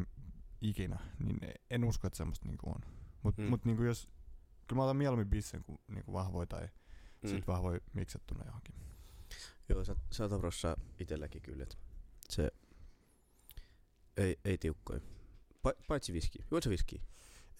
[0.60, 1.38] ikinä, niin
[1.70, 2.80] en usko, että semmoista niinku on.
[3.22, 3.48] Mutta Mm.
[3.48, 4.08] mut niinku jos,
[4.66, 6.68] kyllä mä otan mieluummin bissen kuin niinku vahvoja tai
[7.22, 7.28] Mm.
[7.28, 8.74] sit vahvoja miksattuna johonkin.
[9.68, 11.62] Joo, sä, sata prossaa itelläkin kyllä.
[11.62, 11.78] et
[12.30, 12.50] Se
[14.16, 15.00] ei, ei tiukkoja.
[15.62, 16.38] Pa, paitsi viski.
[16.50, 17.02] Juot sä viskiä?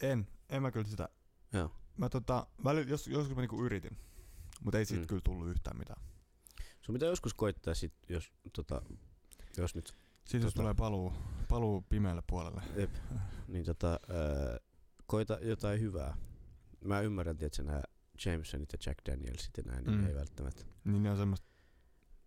[0.02, 1.08] En, en mä kyllä sitä.
[1.52, 1.72] Joo.
[1.96, 3.96] Mä tota, välillä, jos, joskus mä niinku yritin,
[4.64, 5.06] mutta ei siitä Mm.
[5.06, 6.02] kyllä tullut yhtään mitään.
[6.82, 8.82] Sun pitää joskus koittaa sit, jos, tota,
[9.56, 11.12] jos nyt, Siitä jos Tota- tulee paluu,
[11.48, 12.62] paluu pimeälle puolelle.
[12.76, 12.90] ep,
[13.48, 14.58] niin tota, ää,
[15.06, 16.16] koita jotain hyvää.
[16.84, 17.82] Mä ymmärrän, että nämä
[18.24, 20.06] Jamesonit ja Jack Danielsit ja näin, niin Mm.
[20.06, 20.64] ei välttämättä.
[20.84, 21.46] Niin ne on semmoista,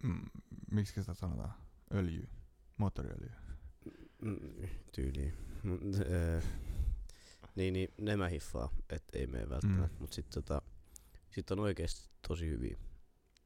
[0.04, 0.22] mm,
[0.72, 1.54] miksi sitä sanotaan,
[1.94, 2.28] öljyä,
[2.78, 3.36] moottoriöljyä.
[4.22, 4.38] Mm,
[4.92, 5.34] tyyliin.
[5.64, 6.42] Mut, ää,
[7.56, 9.96] niin, niin, ne mä hiffaa, että ei mene välttämättä.
[9.98, 10.02] Mm.
[10.02, 10.62] Mut sit, tota,
[11.30, 12.78] sit on oikeesti tosi hyviä.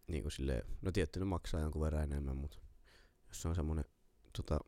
[0.08, 2.58] Niin kuin silleen, no tietty ne maksaa jonkun verran enemmän, mutta
[3.27, 3.86] jos se on semmonen
[4.38, 4.60] tota,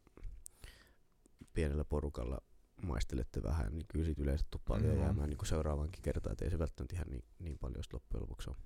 [1.53, 2.37] pienellä porukalla
[2.81, 4.99] maistelette vähän, niin kyllä siitä yleensä tuppaa Mm.
[4.99, 8.57] jäämään niin seuraavankin kertaan, että ei se välttämättä ihan niin, niin paljon loppujen lopuksi ole.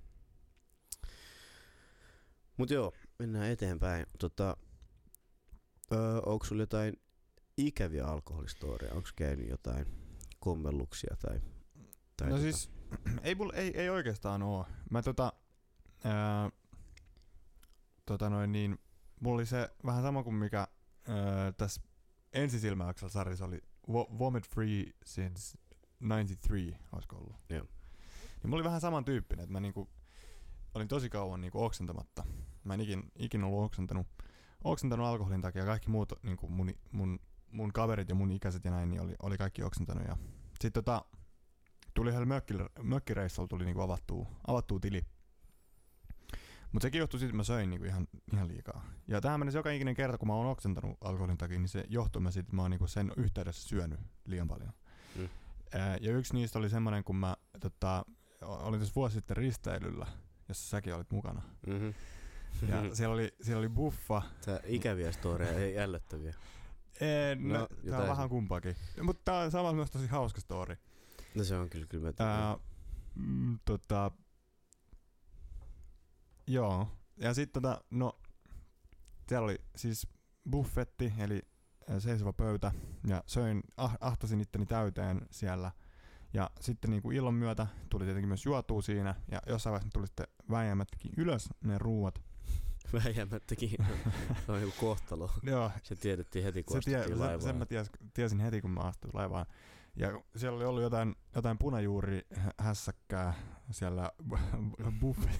[2.57, 4.05] Mut joo, mennään eteenpäin.
[4.19, 4.57] Tota,
[5.91, 6.93] öö, onko sulla jotain
[7.57, 8.93] ikäviä alkoholistoria?
[8.93, 9.85] Onko käynyt jotain
[10.39, 11.41] kommelluksia tai,
[12.17, 12.69] tai no tota, siis,
[13.23, 14.65] ei, mulla, ei, ei oikeastaan oo.
[14.89, 15.33] Mä tota,
[16.03, 16.49] ää,
[18.05, 18.77] tota noin niin,
[19.19, 20.67] mulla oli se vähän sama kuin mikä
[21.07, 21.81] ää, tässä
[22.33, 25.57] ensisilmäyksellä sarjassa oli Vo- Vomit Free since
[26.01, 27.35] 93, olisiko ollut.
[27.49, 27.63] Joo.
[27.63, 29.89] Niin mulla oli vähän samantyyppinen, että mä niinku,
[30.75, 32.23] olin tosi kauan niinku oksentamatta.
[32.63, 34.07] Mä en ikin, ikin ollut oksentanut,
[34.63, 35.65] oksentanut alkoholin takia.
[35.65, 37.19] Kaikki muut niinku mun, mun,
[37.51, 40.07] mun kaverit ja mun ikäiset ja näin, niin oli, oli kaikki oksentanut.
[40.07, 40.17] Ja
[40.61, 41.05] sit tota,
[41.93, 45.05] tuli yhdellä mökkil- mökkireissulla tuli niinku avattua, avattua tili.
[46.71, 48.85] Mutta sekin johtui siitä, että mä söin niinku ihan, ihan liikaa.
[49.07, 52.21] Ja tähän mennessä joka ikinen kerta, kun mä oon oksentanut alkoholin takia, niin se johtuu
[52.21, 54.73] mä siitä, että mä oon niinku sen yhteydessä syönyt liian paljon.
[55.15, 55.29] Mm.
[56.01, 58.05] Ja yksi niistä oli semmonen, kun mä tota,
[58.41, 60.07] olin tässä vuosi sitten risteilyllä,
[60.47, 61.41] jossa säkin olit mukana.
[61.67, 61.93] Mm-hmm.
[62.67, 64.21] Ja siellä oli, siellä oli buffa.
[64.45, 66.33] Tää ikäviä storeja, ei ällöttäviä.
[67.01, 68.75] Ee, No, no, tää jotain- on vähän kumpaakin.
[69.01, 70.77] Mutta tää on samalla myös tosi hauska story.
[71.35, 72.57] No se on kyllä, kyllä mä Ää,
[73.15, 74.11] mm, tota,
[76.47, 76.87] joo.
[77.17, 78.19] Ja sitten tota, no,
[79.27, 80.07] siellä oli siis
[80.49, 81.41] buffetti, eli
[81.99, 82.71] seisova pöytä,
[83.07, 85.71] ja söin, ah, ahtasin itteni täyteen siellä.
[86.33, 90.07] Ja sitten niin kuin illan myötä tuli tietenkin myös juotua siinä, ja jossain vaiheessa tuli
[90.07, 92.21] sitten väijämättäkin ylös ne ruuat.
[92.93, 93.69] Väijämättäkin.
[94.45, 95.31] se on joku kohtalo.
[95.43, 97.41] Joo, Se tiedettiin heti, kun se tie, laivaan.
[97.41, 99.45] sen mä ties, tiesin heti, kun mä astuin laivaan.
[99.95, 103.33] Ja siellä oli ollut jotain, jotain punajuuri hä- hässäkkää
[103.71, 104.11] siellä
[104.99, 105.39] buffet,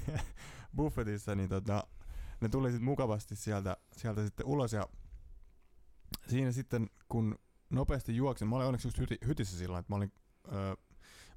[0.76, 1.88] buffetissa, niin tota,
[2.42, 4.88] ne tuli sitten mukavasti sieltä, sieltä sitten ulos ja
[6.28, 10.12] siinä sitten kun nopeasti juoksin, mä olin onneksi just hyti, hytissä silloin, että mä olin,
[10.54, 10.76] öö,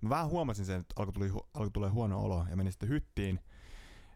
[0.01, 3.41] mä vähän huomasin sen, että alkoi, tuli, alkoi tulee huono olo ja menin sitten hyttiin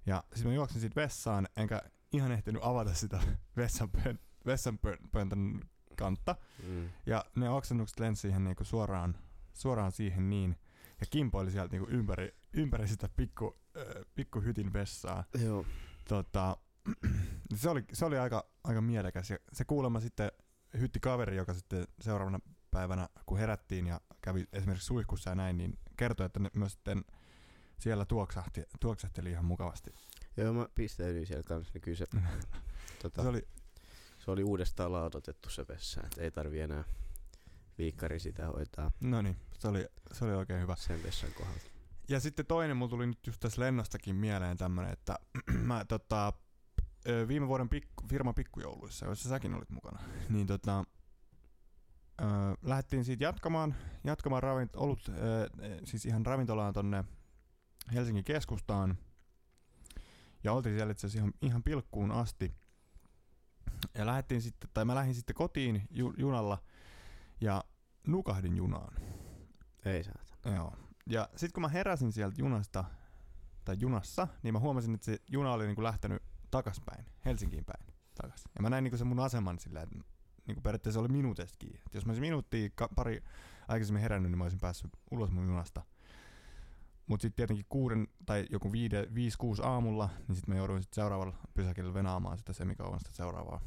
[0.06, 3.20] ja sitten mä juoksin siitä vessaan, enkä ihan ehtinyt avata sitä
[3.56, 5.60] vessanpön, vessanpöntön
[5.96, 6.36] kantta.
[6.68, 6.88] Mm.
[7.06, 9.18] Ja ne oksennukset lensi siihen niinku suoraan,
[9.52, 10.56] suoraan siihen niin.
[11.00, 15.24] Ja kimpoili sieltä niinku ympäri, ympäri sitä pikku, äh, pikku hytin vessaa.
[15.44, 15.66] Joo.
[16.08, 16.56] Tota,
[17.54, 19.30] se, oli, se oli aika, aika mielekäs.
[19.30, 20.32] Ja se kuulemma sitten
[20.80, 22.40] hytti kaveri, joka sitten seuraavana
[22.70, 27.04] päivänä, kun herättiin ja kävi esimerkiksi suihkussa ja näin, niin kertoi, että ne myös sitten
[27.78, 29.94] siellä tuoksahti, tuoksahteli ihan mukavasti.
[30.36, 32.06] Joo, mä pistäydyin siellä kanssa, niin kyllä se,
[33.02, 33.48] tota, Se oli,
[34.18, 36.84] se oli uudestaan laudotettu se vessa, että ei tarvi enää
[37.78, 40.76] viikkari sitä hoitaa no niin, se oli, se oli oikein hyvä.
[40.76, 41.70] sen vessan kohdalta.
[42.08, 45.18] Ja sitten toinen, mulla tuli nyt just tässä lennostakin mieleen tämmönen, että
[45.68, 46.32] mä tota,
[47.28, 50.84] viime vuoden pikku, firman pikkujouluissa, joissa säkin olit mukana, niin tota,
[52.20, 52.24] ö,
[52.62, 55.50] lähdettiin siitä jatkamaan, jatkamaan ravint, olut, ö,
[55.84, 57.04] siis ihan ravintolaan tonne
[57.94, 58.98] Helsingin keskustaan.
[60.44, 62.54] Ja oltiin siellä itse asiassa ihan, ihan pilkkuun asti.
[63.94, 66.62] Ja lähdettiin sitten, tai mä lähdin sitten kotiin ju, junalla
[67.40, 67.64] ja
[68.06, 68.94] nukahdin junaan.
[69.84, 70.50] Ei saata.
[70.54, 70.76] Joo.
[71.06, 72.84] Ja sitten kun mä heräsin sieltä junasta,
[73.64, 78.44] tai junassa, niin mä huomasin, että se juna oli niinku lähtenyt takaspäin, Helsinkiin päin takas.
[78.54, 79.98] Ja mä näin niinku sen mun aseman silleen, että
[80.46, 81.80] niinku periaatteessa oli minuutesta kiinni.
[81.86, 83.22] Et jos mä olisin minuuttia ka- pari
[83.68, 85.82] aikaisemmin herännyt, niin mä olisin päässyt ulos mun junasta.
[87.06, 90.92] Mutta sitten tietenkin kuuden tai joku viide, viisi, kuusi aamulla, niin sitten mä jouduin sit
[90.92, 93.60] seuraavalla pysäkillä venaamaan sitä semikauan sitä seuraavaa,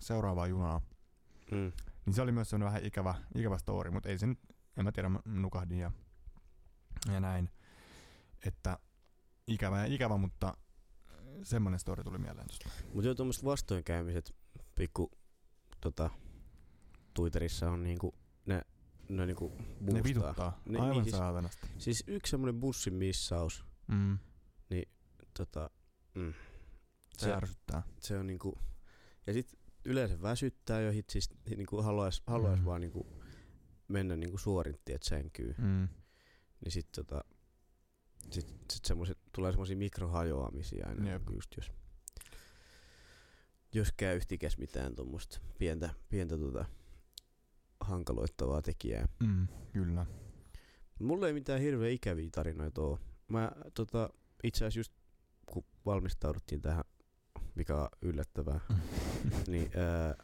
[0.00, 0.80] seuraavaa junaa.
[1.50, 1.72] Mm.
[2.06, 4.38] Niin se oli myös semmoinen vähän ikävä, ikävä story, mutta ei se nyt,
[4.76, 5.90] en mä tiedä, mä nukahdin ja,
[7.12, 7.50] ja näin.
[8.46, 8.78] Että
[9.46, 10.54] ikävä ja ikävä, mutta
[11.42, 12.68] semmoinen story tuli mieleen tosta.
[12.94, 14.34] Mutta joo, tuommoiset vastoinkäymiset
[14.74, 15.10] pikku
[15.80, 16.10] tota,
[17.14, 18.14] Twitterissä on niinku,
[18.46, 18.62] ne,
[19.08, 20.02] ne niinku Ne boostaa.
[20.04, 21.66] vituttaa Ne- aivan niin siis, siis- saatanasti.
[21.78, 24.18] Siis yksi semmonen bussin missaus, Mm.
[25.36, 25.70] tota,
[26.14, 26.32] mm,
[27.18, 27.82] Se, Se- ärsyttää.
[28.00, 28.58] se on niinku,
[29.26, 32.64] ja sit yleensä väsyttää jo hit, siis niinku haluais, haluais Mm.
[32.64, 33.06] vaan niinku
[33.88, 35.54] mennä niinku suorin tiet sänkyyn.
[35.58, 35.88] Mm.
[36.64, 37.24] Niin sit tota,
[38.30, 41.22] sit, sit semmoset, tulee semmosia mikrohajoamisia aina, Jep.
[41.34, 41.72] just jos,
[43.74, 46.64] jos käy yhtikäs mitään tuommoista pientä, pientä tota,
[47.86, 49.08] hankaloittavaa tekijää.
[49.20, 49.46] Mm.
[49.72, 50.06] Kyllä.
[50.98, 52.98] Mulla ei mitään hirveän ikäviä tarinoita oo.
[53.28, 54.10] Mä tota,
[54.44, 54.92] itse asiassa just
[55.46, 56.84] kun valmistauduttiin tähän,
[57.54, 58.60] mikä on yllättävää,
[59.48, 60.14] niin ää,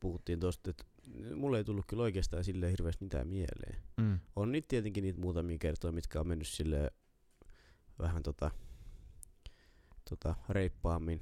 [0.00, 0.84] puhuttiin tosta, että
[1.34, 3.82] mulle ei tullut kyllä oikeastaan silleen hirveästi mitään mieleen.
[3.96, 4.18] mm.
[4.36, 6.90] On niitä tietenkin niitä muutamia kertoja, mitkä on mennyt silleen
[7.98, 8.50] vähän tota,
[10.10, 11.20] tota reippaammin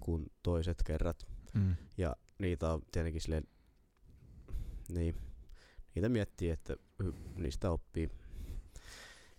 [0.00, 1.26] kuin toiset kerrat.
[1.54, 1.76] Mm.
[1.98, 3.44] Ja niitä on tietenkin silleen,
[4.88, 5.14] niin,
[5.94, 6.76] niitä miettii, että
[7.36, 8.10] niistä oppii.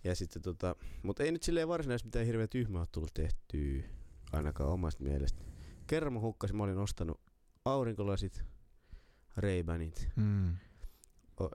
[0.04, 3.82] Ja sitten tota, mutta ei nyt silleen varsinaisesti mitään hirveä tyhmää ole tullut tehtyä,
[4.32, 5.44] ainakaan omasta mielestä.
[5.86, 7.20] Kerran mä hukkasin, mä olin ostanut
[7.64, 8.44] aurinkolasit,
[9.36, 10.08] Ray-Banit.
[10.16, 10.56] Mm.
[11.40, 11.48] Ö,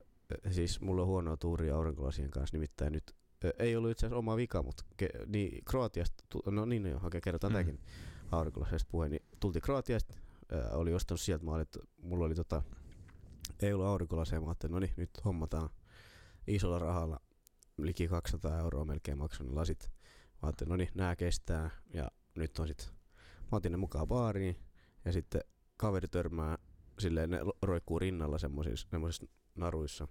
[0.51, 4.36] Siis mulla on huonoa tuuria aurinkolasien kanssa, nimittäin nyt ö, ei ollut itse asiassa oma
[4.36, 7.56] vika, mutta ke, niin, Kroatiasta, no niin joo, okei, kerrotaan Mm.
[7.56, 7.80] tämäkin
[8.32, 10.17] aurinkolasista puheen, niin tultiin Kroatiasta,
[10.54, 12.62] ö, oli ostanut sieltä, mä olin, että mulla oli tota,
[13.61, 15.69] ei ollut aurinkolaseja, mä ajattelin, no niin, nyt hommataan
[16.47, 17.19] isolla rahalla,
[17.77, 19.91] liki 200 euroa melkein maksoin ne lasit.
[20.31, 22.93] Mä ajattelin, no niin, nää kestää, ja nyt on sit,
[23.51, 24.55] mä otin ne mukaan baariin,
[25.05, 25.41] ja sitten
[25.77, 26.57] kaveri törmää,
[26.99, 28.87] silleen ne roikkuu rinnalla semmosissa
[29.55, 30.07] naruissa.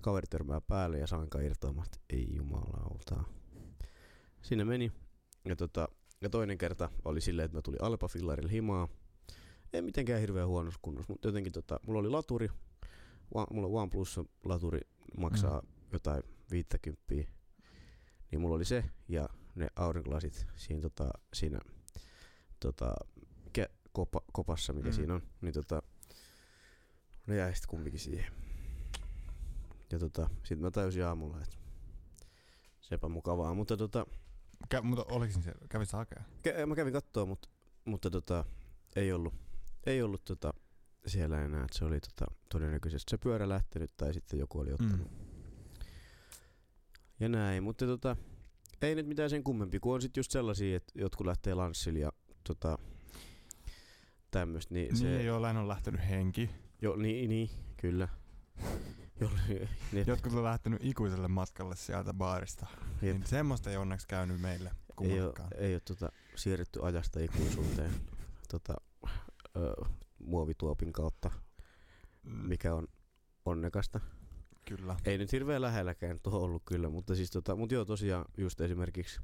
[0.00, 3.24] Kaveri törmää päälle ja sanka irtoamaan, että ei jumalauta.
[4.42, 4.92] Sinne meni.
[5.44, 5.88] Ja, tota,
[6.20, 8.88] ja toinen kerta oli silleen, että mä tulin Alpa-fillarilla himaa.
[9.72, 12.48] Ei mitenkään hirveän huonossa kunnossa, mutta jotenkin tota, mulla oli laturi.
[13.34, 14.80] Mulla on OnePlus laturi
[15.18, 15.68] maksaa mm.
[15.92, 17.04] jotain 50.
[18.30, 21.58] Niin mulla oli se ja ne aurinkolasit siinä, tota, siinä
[22.60, 22.94] tota,
[23.58, 24.92] ke- kopa, kopassa, mikä Mm.
[24.92, 25.22] siinä on.
[25.40, 25.82] Niin tota,
[27.26, 28.32] ne jäi sitten kumpikin siihen.
[29.92, 31.56] Ja tota, sit mä tajusin aamulla, että
[32.80, 33.54] sepä mukavaa.
[33.54, 34.06] Mutta tota,
[34.74, 36.22] Kä- mutta oliko se, kävit sä hakea?
[36.48, 37.48] kä- mä kävin kattoo, mutta,
[37.84, 38.44] mutta tota,
[38.96, 39.34] ei ollut,
[39.86, 40.54] ei ollut tota,
[41.06, 41.64] siellä enää.
[41.64, 45.10] Et se oli tota, todennäköisesti se pyörä lähtenyt tai sitten joku oli ottanut.
[45.10, 45.26] Mm.
[47.20, 48.16] Ja näin, mutta tota,
[48.82, 52.12] ei nyt mitään sen kummempi, kun on sit just sellaisia, että jotkut lähtee lanssille ja
[52.44, 52.78] tota,
[54.30, 55.22] tämmöstä, niin, Niin, se...
[55.22, 56.50] jollain on lähtenyt henki.
[56.82, 58.08] Jo, niin, niin, kyllä.
[59.92, 62.66] Ne, Jotkut on lähtenyt ikuiselle matkalle sieltä baarista.
[63.02, 63.16] Jep.
[63.16, 65.48] Niin semmoista ei onneksi käynyt meille ei ole, kummallakaan.
[65.58, 67.90] ei ole tota, siirretty ajasta ikuisuuteen
[68.48, 68.74] tota,
[69.56, 69.74] ö,
[70.18, 71.30] muovituopin kautta,
[72.22, 72.88] Mm, mikä on
[73.44, 74.00] onnekasta.
[74.64, 74.96] Kyllä.
[75.04, 79.20] Ei nyt hirveän lähelläkään tuo ollut kyllä, mutta siis tota, mut joo tosiaan just esimerkiksi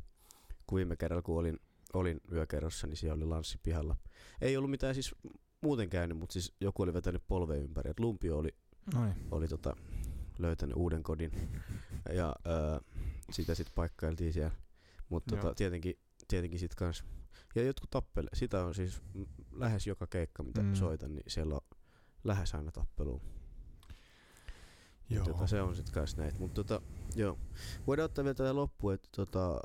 [0.66, 1.58] kun viime kerralla kun olin,
[1.92, 3.96] olin yökerrossa, niin siellä oli lanssi pihalla.
[4.40, 5.14] Ei ollut mitään siis
[5.60, 7.90] muuten käynyt, mutta siis joku oli vetänyt polven ympäri.
[7.90, 8.54] Et Lumpio oli,
[8.94, 9.14] Noin.
[9.30, 9.76] oli tota,
[10.38, 11.32] löytänyt uuden kodin
[12.14, 12.78] ja öö,
[13.30, 14.56] sitä sitten paikkailtiin siellä.
[15.08, 17.04] Mutta tota, tietenkin, tietenkin sit kans.
[17.54, 19.02] Ja jotkut tappele, sitä on siis
[19.52, 20.74] lähes joka keikka mitä Mm.
[20.74, 21.60] soitan, niin siellä on
[22.24, 23.20] lähes aina tappelua.
[25.10, 25.24] Joo.
[25.24, 26.38] Tota, se on sit kans näitä.
[26.38, 27.38] Mutta tota, joo.
[27.86, 29.60] Voidaan ottaa vielä tätä loppuun, että tota,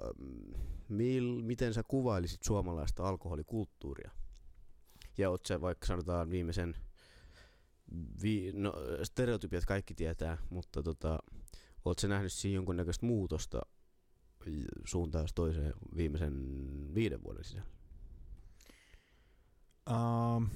[0.90, 4.12] mil, miten sä kuvailisit suomalaista alkoholikulttuuria?
[5.18, 6.76] Ja oot sä vaikka sanotaan viimeisen,
[8.22, 8.74] vi, no
[9.04, 11.20] stereotypiat kaikki tietää, mutta tota,
[11.86, 13.62] oot sä nähnyt siinä jonkunnäköistä muutosta
[14.86, 16.34] suuntaan toiseen viimeisen
[16.96, 17.77] viiden vuoden sisällä?
[19.90, 20.48] Uh,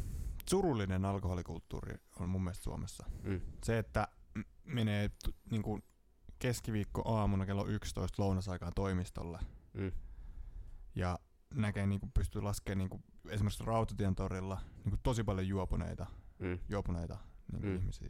[0.49, 3.05] surullinen alkoholikulttuuri on mun mielestä Suomessa.
[3.23, 3.41] Mm.
[3.63, 4.07] Se, että
[4.65, 5.79] menee t- niinku
[6.39, 9.39] keskiviikko aamuna kello 11 lounasaikaan toimistolle
[9.73, 9.91] Mm.
[10.95, 11.19] ja
[11.53, 16.05] näkee niinku, pystyy laskemaan niinku, esimerkiksi Rautatien torilla niinku, tosi paljon juopuneita,
[16.39, 16.59] Mm.
[16.69, 17.17] juopuneita
[17.51, 17.75] niinku, Mm.
[17.75, 18.09] ihmisiä.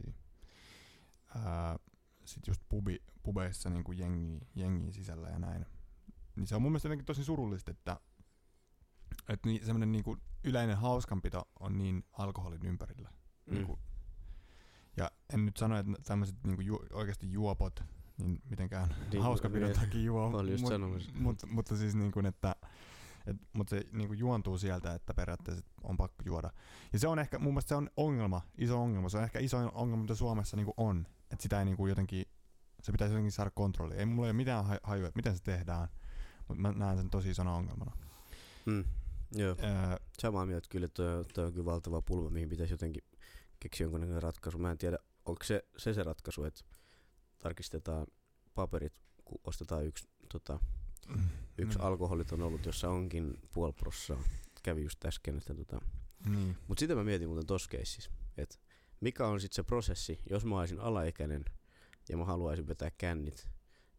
[1.34, 1.76] Ää,
[2.24, 5.66] sit just pubi, pubeissa niinku jengi, jengi sisällä ja näin.
[6.36, 8.00] Niin se on mun mielestä jotenkin tosi surullista, että,
[9.28, 13.10] että niin, semmoinen niinku yleinen hauskanpito on niin alkoholin ympärillä.
[13.46, 13.54] Mm.
[13.54, 13.78] Niinku,
[14.96, 17.84] ja en nyt sano, että tämmöiset niinku ju, oikeasti juopot,
[18.18, 20.30] niin mitenkään Niin, hauskanpidon niin, takia juo.
[20.30, 22.56] mut, mut, mutta siis niin kuin, että
[23.26, 26.50] et, mutta se niinku juontuu sieltä, että periaatteessa on pakko juoda.
[26.92, 29.08] Ja se on ehkä, mun mielestä se on ongelma, iso ongelma.
[29.08, 31.06] Se on ehkä iso ongelma, mitä Suomessa niinku on.
[31.30, 32.24] Että sitä ei niinku jotenkin,
[32.82, 34.00] se pitäisi jotenkin saada kontrolliin.
[34.00, 35.88] Ei mulla ole mitään haj- hajua, miten se tehdään.
[36.48, 37.92] Mutta mä näen sen tosi isona ongelmana.
[38.66, 38.84] Mm.
[39.34, 39.56] Joo.
[39.62, 41.02] Öö, Samaa mieltä kyllä, että
[41.34, 43.02] toi, on- kyllä valtava pulma, mihin pitäisi jotenkin
[43.60, 44.58] keksiä jonkunnäköinen ratkaisu.
[44.58, 46.60] Mä en tiedä, onko se se, se ratkaisu, että
[47.38, 48.06] tarkistetaan
[48.54, 48.92] paperit,
[49.24, 50.58] kun ostetaan yksi, tota,
[51.58, 51.84] yksi Mm.
[51.84, 54.22] alkoholiton ollut, jossa onkin puoli prossaa.
[54.62, 55.80] Kävi just äsken, että tota.
[56.30, 56.56] niin.
[56.68, 58.56] Mut sitä mä mietin muuten tossa keississä, että
[59.00, 61.44] mikä on sitten se prosessi, jos mä olisin alaikäinen
[62.08, 63.48] ja mä haluaisin vetää kännit,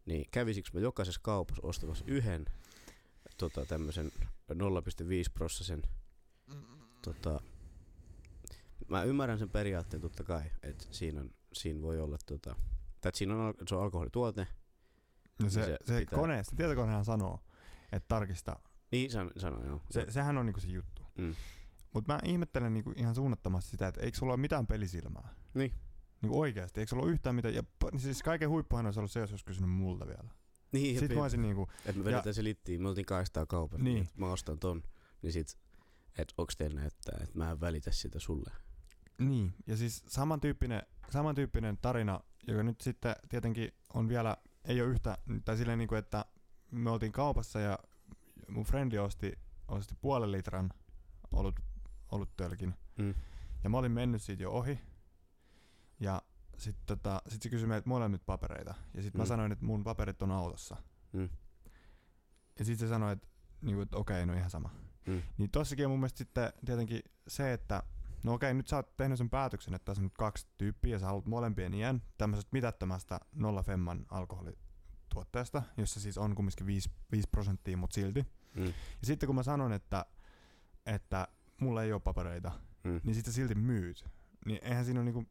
[0.06, 2.44] niin kävisikö mä jokaisessa kaupassa ostamassa yhden
[3.36, 4.12] tota, tämmöisen
[4.52, 4.56] 0,5
[5.34, 5.82] prossasen
[7.02, 7.40] tota,
[8.88, 12.56] mä ymmärrän sen periaatteen totta kai, että siinä, on, siinä voi olla tota,
[13.00, 14.46] tai että siinä on, se on alkoholituote.
[15.42, 17.40] Ja se, se se, se pitää- kone, se tietokonehan sanoo,
[17.92, 18.56] että tarkista.
[18.92, 19.82] Niin san, sano joo.
[19.90, 21.02] Se, sehän on niinku se juttu.
[21.18, 21.34] Mm.
[21.94, 25.34] Mutta mä ihmettelen niinku ihan suunnattomasti sitä, että eikö sulla ole mitään pelisilmää?
[25.54, 25.72] Niin.
[26.22, 27.54] Niinku oikeasti, eikö sulla ole yhtään mitään?
[27.54, 30.30] Ja niin siis kaiken huippuhan olisi ollut se, jos olisi kysynyt multa vielä.
[30.74, 33.94] Niin, Sitten mä olisin niinku, että me vedetään se littiin, me oltiin kahdestaan kaupassa, Niin.
[33.94, 34.08] niin.
[34.16, 34.82] mä ostan ton,
[35.22, 35.58] niin sit,
[36.18, 38.52] että onks teillä näyttää, että mä en välitä sitä sulle.
[39.18, 39.54] niin.
[39.66, 45.56] Ja siis samantyyppinen, samantyyppinen tarina, joka nyt sitten tietenkin on vielä, ei ole yhtä, tai
[45.56, 46.24] silleen niinku, että
[46.70, 47.78] me oltiin kaupassa ja
[48.48, 49.32] mun frendi osti,
[49.68, 50.70] osti puolen litran
[51.32, 51.60] olut,
[52.12, 52.74] oluttölkin.
[52.98, 53.14] Mm.
[53.64, 54.78] Ja mä olin mennyt siitä jo ohi.
[56.00, 56.22] Ja
[56.58, 58.74] sitten tota, sit se kysyi meiltä molemmit papereita.
[58.94, 59.28] Ja sitten mä Mm.
[59.28, 60.76] sanoin, että mun paperit on autossa.
[61.12, 61.28] Mm.
[62.58, 63.28] Ja sitten se sanoi, että,
[63.62, 64.70] niinku, että okei, no ihan sama.
[65.06, 65.22] Mm.
[65.38, 67.82] Niin tossakin on mun mielestä sitten tietenkin se, että
[68.24, 70.98] no okei, nyt sä oot tehnyt sen päätöksen, että tässä on nyt kaksi tyyppiä ja
[70.98, 77.28] sä haluat molempien iän tämmöisestä mitättömästä nolla femman alkoholituotteesta, jossa siis on kumminkin 5, 5
[77.30, 78.26] prosenttia, mutta silti.
[78.54, 78.64] Mm.
[78.66, 80.06] Ja sitten kun mä sanon, että,
[80.86, 81.28] että
[81.60, 82.52] mulla ei ole papereita,
[82.84, 83.00] Mm.
[83.04, 84.04] niin sitten silti myyt.
[84.46, 85.24] Niin eihän siinä ole, niinku,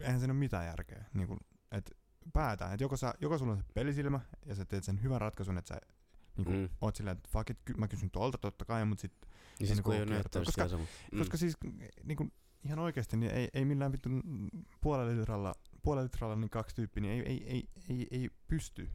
[0.00, 1.04] eihän siinä ole mitään järkeä.
[1.14, 1.36] Niinku,
[1.72, 1.90] et
[2.32, 5.58] päätään, että joko, sä, joko sulla on se pelisilmä ja sä teet sen hyvän ratkaisun,
[5.58, 5.80] että sä
[6.36, 6.58] niinku, mm.
[6.58, 6.68] Mm.
[6.80, 9.82] oot silleen, että fuck it, mä kysyn tuolta totta kai, mutta sit, Niin sit niinku
[9.82, 10.84] kun ei ole näyttänyt Koska- sama.
[11.12, 11.18] mm.
[11.18, 11.54] koska siis
[12.04, 12.28] niinku,
[12.64, 14.08] ihan oikeasti niin ei, ei millään vittu
[14.80, 18.90] puolella litralla, puolella litralla niin kaksi tyyppiä, niin ei, ei, ei, ei, ei pysty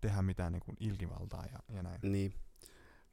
[0.00, 1.98] tehdä mitään niinku ilkivaltaa ja, ja näin.
[2.02, 2.32] Niin.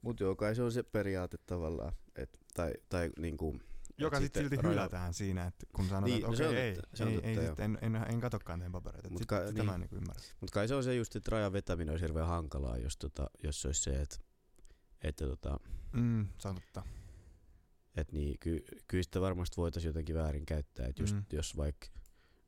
[0.02, 3.60] Mut joo, kai se on se periaate tavallaan, et, tai, tai niinku,
[4.00, 6.56] Joka sitten silti raja- hylätään siinä, että kun sanotaan, Niin, että no okei, se on
[6.56, 7.46] ei, totta, ei, totta, ei, joo.
[7.46, 9.10] sit en, en, en katsokaan teidän papereita.
[9.10, 9.66] Mut Sit, ka- sitä niin.
[9.66, 10.22] mä en niinku ymmärrä.
[10.42, 13.62] Mut kai se on se just, että rajan vetäminen olisi hirveän hankalaa, jos, tota, jos
[13.62, 14.18] se olisi se, että
[15.02, 15.60] että tota,
[15.94, 16.84] Mm, se on totta.
[17.96, 21.24] et niin, ky, kyllä sitä varmasti voitaisiin jotenkin väärin käyttää, että just Mm.
[21.34, 21.88] jos vaikka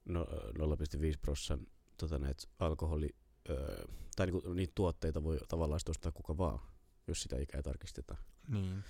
[0.06, 1.60] no, 0,5 prossan
[1.98, 3.10] tota, näitä alkoholi,
[3.50, 3.86] öö,
[4.16, 6.60] tai niinku, niitä tuotteita voi tavallaan ostaa kuka vaan,
[7.08, 8.20] jos sitä ikää tarkistetaan.
[8.48, 8.84] Niin.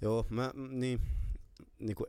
[0.00, 0.98] Joo, mä, mm,
[1.58, 2.06] niin, niinku,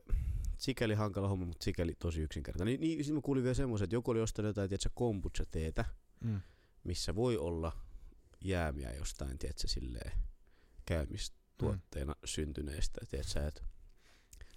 [0.58, 2.80] sikäli hankala homma, mutta sikäli tosi yksinkertainen.
[2.80, 5.86] Niin, niin sitten mä kuulin vielä semmoisen, että joku oli ostanut jotain, tiedätkö, kombucha-teetä,
[6.22, 6.42] Mm.
[6.84, 7.72] missä voi olla
[8.42, 10.12] jäämiä jostain, tiedätkö, silleen
[10.86, 12.20] käymistuotteena mm.
[12.26, 13.64] syntyneestä, tiedätkö, et,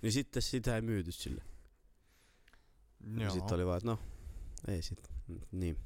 [0.02, 1.42] niin sitten sitä ei myyty sille.
[3.18, 3.30] Joo.
[3.32, 3.98] Sitten oli vaan, että no,
[4.68, 5.76] ei sit, mm, niin.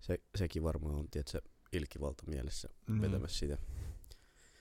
[0.00, 1.40] Se, sekin varmaan on, tiedätkö,
[1.72, 3.00] ilkivalta mielessä niin.
[3.00, 3.58] vetämässä sitä.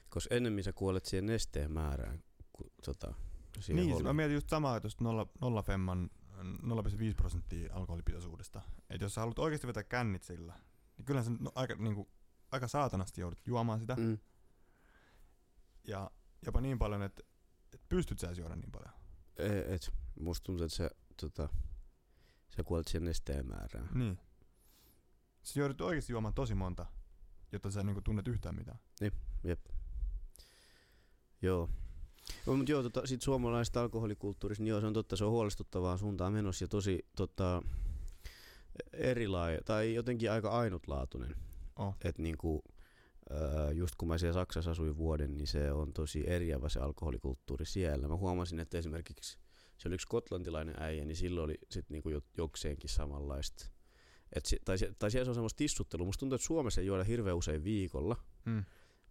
[0.09, 3.13] Koska ennemmin sä kuolet siihen nesteen määrään, kuin tota,
[3.61, 6.09] siihen Niin, mä mietin just samaa tuosta 0, 0 femman
[6.41, 8.61] 0,5 prosenttia alkoholipitoisuudesta.
[8.89, 10.53] Että jos sä haluat oikeasti vetää kännit sillä,
[10.97, 12.09] niin kyllä sä no, aika, niinku,
[12.51, 13.95] aika saatanasti joudut juomaan sitä.
[13.95, 14.17] Mm.
[15.87, 16.11] Ja
[16.45, 17.23] jopa niin paljon, että
[17.73, 18.93] et pystyt sä juoda niin paljon.
[19.37, 20.89] E- Et, musta tuntuu, että sä,
[21.21, 21.49] tota,
[22.55, 23.89] sä kuolet siihen nesteen määrään.
[23.93, 24.19] Niin.
[25.43, 26.85] Sä joudut oikeasti juomaan tosi monta,
[27.51, 28.79] jotta sä niinku tunnet yhtään mitään.
[31.41, 31.69] Joo.
[32.47, 35.97] No, mutta joo, tota, sit suomalaisesta alkoholikulttuurista, niin joo, se on totta, se on huolestuttavaa
[35.97, 37.61] suuntaan menossa ja tosi tota,
[38.93, 41.35] erilaaja, tai jotenkin aika ainutlaatuinen.
[41.75, 41.95] Oh.
[42.03, 42.63] Että niinku,
[43.73, 48.07] just kun mä siellä Saksassa asuin vuoden, niin se on tosi eriävä se alkoholikulttuuri siellä.
[48.07, 49.37] Mä huomasin, että esimerkiksi
[49.77, 53.65] se oli yksi skotlantilainen äijä, niin silloin oli sit niinku jo, jokseenkin samanlaista.
[54.33, 56.05] Et si, tai, se- tai siellä se on semmoista tissuttelua.
[56.05, 58.15] Musta tuntuu, että Suomessa ei juoda hirveän usein viikolla,
[58.45, 58.63] Mm.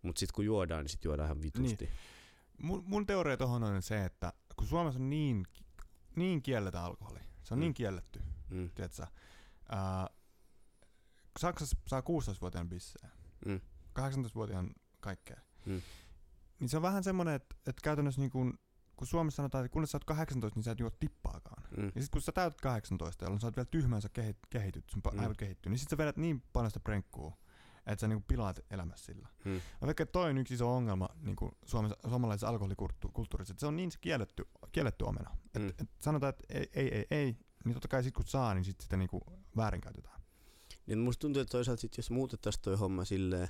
[0.02, 1.84] mutta sitten kun juodaan, niin sitten juodaan ihan vitusti.
[1.84, 1.94] Niin.
[2.62, 5.46] Mun, mun teoria tohon on se, että kun Suomessa on niin,
[6.16, 7.60] niin kielletään alkoholi, se on Mm.
[7.60, 8.70] niin kielletty, Mm.
[8.74, 9.06] tiedätkö,
[9.68, 10.08] ää,
[11.40, 13.10] Saksassa saa 16-vuotiaan bissejä,
[13.46, 13.60] Mm.
[13.94, 15.40] 18-vuotiaan kaikkea.
[15.66, 15.82] Mm.
[16.60, 18.58] Niin se on vähän semmoinen, että, että käytännössä niin kun,
[18.96, 21.62] kun Suomessa sanotaan, että kunnes sä oot 18, niin sä et juo tippaakaan.
[21.76, 21.92] Mm.
[21.94, 25.18] Ja sit kun sä täytät 18, jolloin sä oot vielä tyhmänsä kehi- kehityt, sun mm.
[25.18, 27.34] aivot kehittyy, niin sit sä vedät niin paljon sitä prenkkuu,
[27.86, 29.28] että sä niinku pilaat elämässä sillä.
[29.44, 29.50] Mm.
[29.50, 33.66] Mä veikkaan, että toi on yksi iso ongelma niin kuin Suomessa, suomalaisessa alkoholikulttuurissa, että se
[33.66, 35.30] on niin se kielletty, kielletty omena.
[35.54, 35.68] Et, Mm.
[35.68, 38.80] et sanotaan, että ei, ei, ei, ei, niin totta kai sit kun saa, niin sit
[38.80, 39.20] sitä niinku
[39.56, 40.20] väärinkäytetään.
[40.86, 43.48] Niin musta tuntuu, että toisaalta sit, jos muutettaisiin toi homma silleen,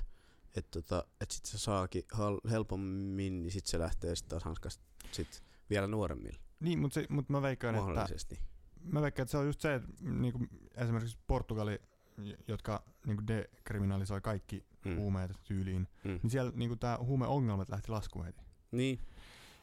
[0.55, 2.03] että tota, et sit se saakin
[2.49, 7.41] helpommin, niin sit se lähtee sit taas hanskasta sit vielä nuoremmilla Niin, mutta mut mä
[7.41, 8.15] veikkaan, että,
[8.83, 10.39] mä veikkaan, että se on just se, että niinku,
[10.75, 11.79] esimerkiksi Portugali,
[12.47, 14.95] jotka niinku dekriminalisoi kaikki Mm.
[14.95, 16.19] huumeet tyyliin, Mm.
[16.23, 18.41] niin siellä niinku tää huumeongelmat lähti laskuun heti.
[18.71, 18.99] Niin,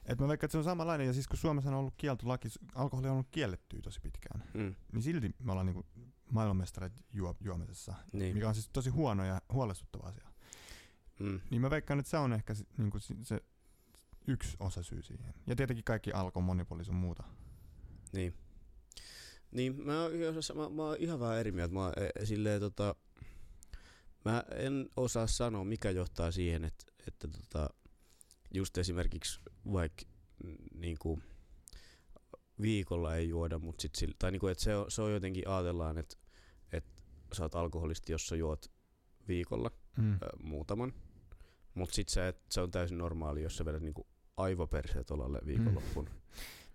[0.07, 2.49] Et mä veikkaan, että se on samanlainen, ja siis kun Suomessa on ollut kielto laki,
[2.75, 4.75] alkoholi on ollut kiellettyä tosi pitkään, mm.
[4.93, 5.87] niin silti me ollaan niinku
[6.31, 8.35] maailmanmestareita juo, juomisessa, niin.
[8.35, 10.29] mikä on siis tosi huono ja huolestuttava asia.
[11.21, 11.41] Mm.
[11.51, 13.43] Niin mä veikkaan, että se on ehkä si- niinku se
[14.27, 15.35] yksi osa syy siihen.
[15.47, 17.23] Ja tietenkin kaikki alkon monopoli sun muuta.
[18.13, 18.35] Niin.
[19.55, 20.13] Niin, mä oon,
[20.55, 21.75] mä, mä, oon ihan vähän eri mieltä.
[21.75, 22.95] Mä, oon, e, silleen, tota,
[24.25, 27.71] mä en osaa sanoa, mikä johtaa siihen, että, että tota,
[28.55, 29.41] just esimerkiksi
[29.73, 30.03] vaikka
[30.75, 31.23] niinku,
[32.61, 35.99] viikolla ei juoda, mutta sit sillä, tai niinku, että se on, se on jotenkin ajatellaan,
[35.99, 36.17] että,
[36.73, 37.03] että
[37.33, 38.67] sä oot alkoholisti, jos sä juot
[39.29, 40.13] viikolla Mm.
[40.13, 40.93] ö, muutaman.
[41.75, 46.11] Mutta sit sä et, se on täysin normaali, jos sä vedät niinku aivoperseet olalle viikonloppuun.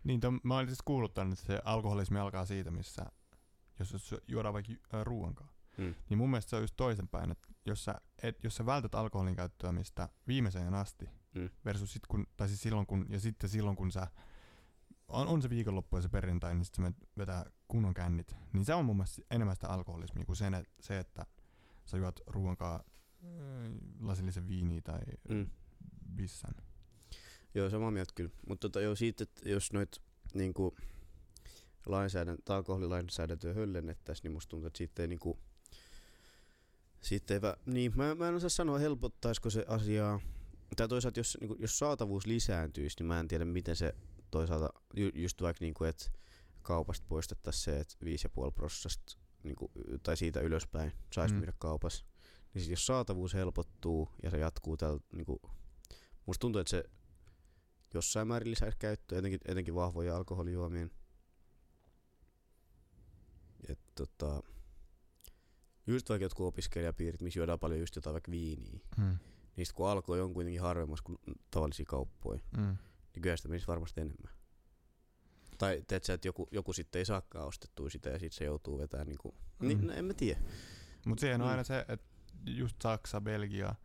[0.04, 3.06] Niin, ton, mä olin siis kuullut tän, että se alkoholismi alkaa siitä, missä
[3.80, 4.74] jos juodaan vaikka
[5.04, 5.50] ruoankaan.
[5.78, 5.96] Mm.
[6.10, 9.36] Niin mun mielestä se on just toisinpäin, että jos sä, et, jos sä vältät alkoholin
[9.36, 11.50] käyttämistä viimeiseen asti, Mm.
[11.66, 14.08] versus sit kun, tai siis silloin kun, ja sitten silloin kun sä,
[15.08, 18.74] on, on se viikonloppu ja se perjantai, niin sit sä vetää kunnon kännit, niin se
[18.74, 21.26] on mun mielestä enemmän sitä alkoholismia kuin sen, et, se, että
[21.86, 22.80] sä juot ruoankaan
[24.00, 25.50] lasillisen viiniä tai Mm.
[26.16, 26.54] bissän.
[27.54, 28.32] Joo, samaa mieltä kyllä.
[28.48, 30.02] Mutta tota, joo, siitä, että jos noit
[30.34, 30.76] niinku,
[31.86, 35.40] lainsäädäntö, alkoholilainsäädäntöä höllennettäisiin, niin musta tuntuu, että siitä ei niinku,
[37.02, 40.20] siitä ei, vä- niin, mä, mä en osaa sanoa, helpottaisiko se asiaa.
[40.76, 43.96] Tai toisaalta, jos, niinku, jos saatavuus lisääntyisi, niin mä en tiedä, miten se
[44.32, 46.12] toisaalta, ju, just vaikka niinku, että
[46.62, 47.96] kaupasta poistettaisiin se, että
[48.46, 49.72] 5,5 prosentista niinku,
[50.04, 51.36] tai siitä ylöspäin saisi Mm.
[51.36, 51.40] mm.
[51.40, 52.06] myydä kaupassa.
[52.54, 55.42] Niin sit jos saatavuus helpottuu ja se jatkuu tällä, niinku,
[56.26, 56.84] musta tuntuu, että se
[57.94, 60.92] jossain määrin lisäisi käyttöä, etenkin, etenkin vahvoja alkoholijuomien.
[63.70, 64.44] Et, tota,
[65.88, 69.18] just vaikka jotkut opiskelijapiirit, missä juodaan paljon just jotain vaikka viiniä, Mm.
[69.56, 71.18] niistä kun alkoi on kuitenkin harvemmassa kuin
[71.52, 72.78] tavallisia kauppoja, Mm.
[73.16, 74.34] niin kyllä sitä menisi varmasti enemmän.
[75.58, 78.78] Tai teet sä, että joku, joku sitten ei saakaan ostettua sitä ja sitten se joutuu
[78.78, 79.68] vetämään niinku, mm.
[79.68, 79.88] niin, Mm.
[79.88, 80.40] no, en mä tiedä.
[81.06, 81.52] Mutta siihen on Mm.
[81.52, 82.06] aina se, että
[82.46, 83.76] just Saksa, Belgia,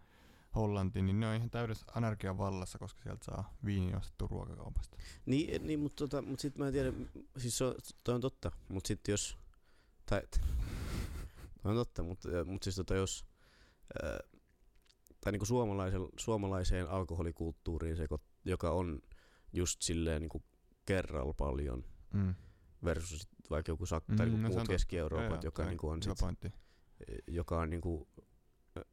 [0.54, 4.96] Hollanti, niin ne on ihan täydessä anarkian vallassa, koska sieltä saa viini ostettu ruokakaupasta.
[5.26, 6.92] Niin, niin mutta tota, mut sitten mä en tiedä,
[7.38, 7.74] siis se on,
[8.04, 9.38] toi on totta, mutta sitten jos,
[10.06, 10.22] tai,
[11.62, 13.24] toi on totta, mutta mut siis tota jos,
[14.02, 14.18] ää,
[15.20, 18.06] tai niinku suomalaiseen, suomalaiseen alkoholikulttuuriin se,
[18.44, 19.00] joka on
[19.52, 20.42] just silleen niinku
[20.86, 22.34] kerralla paljon Mm.
[22.84, 24.72] versus sit vaikka joku Sak- Mm, tai niinku no totta.
[24.72, 26.52] Keski-Euroopat, joka niinku on sit,
[27.26, 28.08] joka on niinku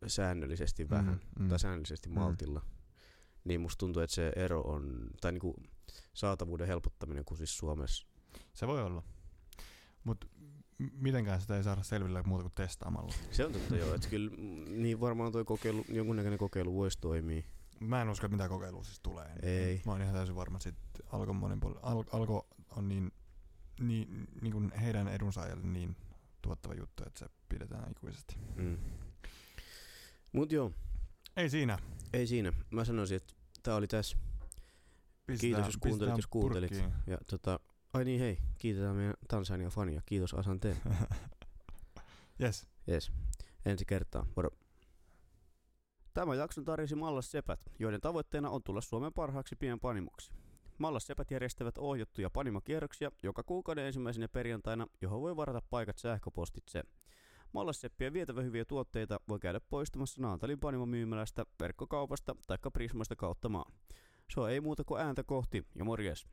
[0.08, 1.50] säännöllisesti vähän Mm, mm.
[1.50, 2.16] tai säännöllisesti Mm.
[2.16, 2.62] maltilla,
[3.44, 5.56] niin musta tuntuu, että se ero on, tai niinku
[6.14, 8.08] saatavuuden helpottaminen kuin siis Suomessa.
[8.54, 9.04] Se voi olla.
[10.04, 10.28] Mutta
[10.78, 13.14] mitenkään sitä ei saada selville muuta kuin testaamalla.
[13.32, 17.44] Se on totta joo, että kyllä mm, niin varmaan toi kokeilu, jonkunnäköinen kokeilu voisi toimia.
[17.80, 19.32] Mä en usko, että mitään kokeilua siis tulee.
[19.42, 19.82] Ei.
[19.86, 23.12] Mä oon ihan täysin varma, että Alkon monopoli, Al, Alko on niin,
[23.80, 25.96] niin, niin kuin heidän edunsaajalle niin
[26.42, 28.36] tuottava juttu, että se pidetään ikuisesti.
[28.56, 28.78] Mm.
[30.32, 30.72] Mut joo,
[31.38, 31.78] Ei siinä.
[32.14, 32.54] ei siinä.
[32.72, 34.18] Mä sanoisin, että tää oli tässä.
[35.28, 36.70] Pistetään, Kiitos, jos kuuntelit, jos kuuntelit.
[36.70, 36.94] purkkiin.
[37.08, 37.60] Ja tota,
[37.94, 40.02] ai niin hei, kiitetään meidän Tansania-fania.
[40.06, 40.78] Kiitos Asante.
[42.44, 42.68] yes.
[42.90, 43.12] Yes.
[43.66, 44.26] Ensi kertaa.
[44.36, 44.50] Moro.
[46.14, 50.32] Tämä jakson tarjosi Mallas Sepät, joiden tavoitteena on tulla Suomen parhaaksi pienpanimoksi.
[50.78, 56.84] Mallas Sepät järjestävät ohjattuja panimakierroksia joka kuukauden ensimmäisenä perjantaina, johon voi varata paikat sähköpostitse.
[57.54, 63.74] Mallasseppiä vietävä hyviä tuotteita voi käydä poistamassa Naantalin panimomyymälästä, verkkokaupasta tai Prismasta kautta maan.
[64.34, 66.28] Se on ei muuta kuin ääntä kohti ja morjes.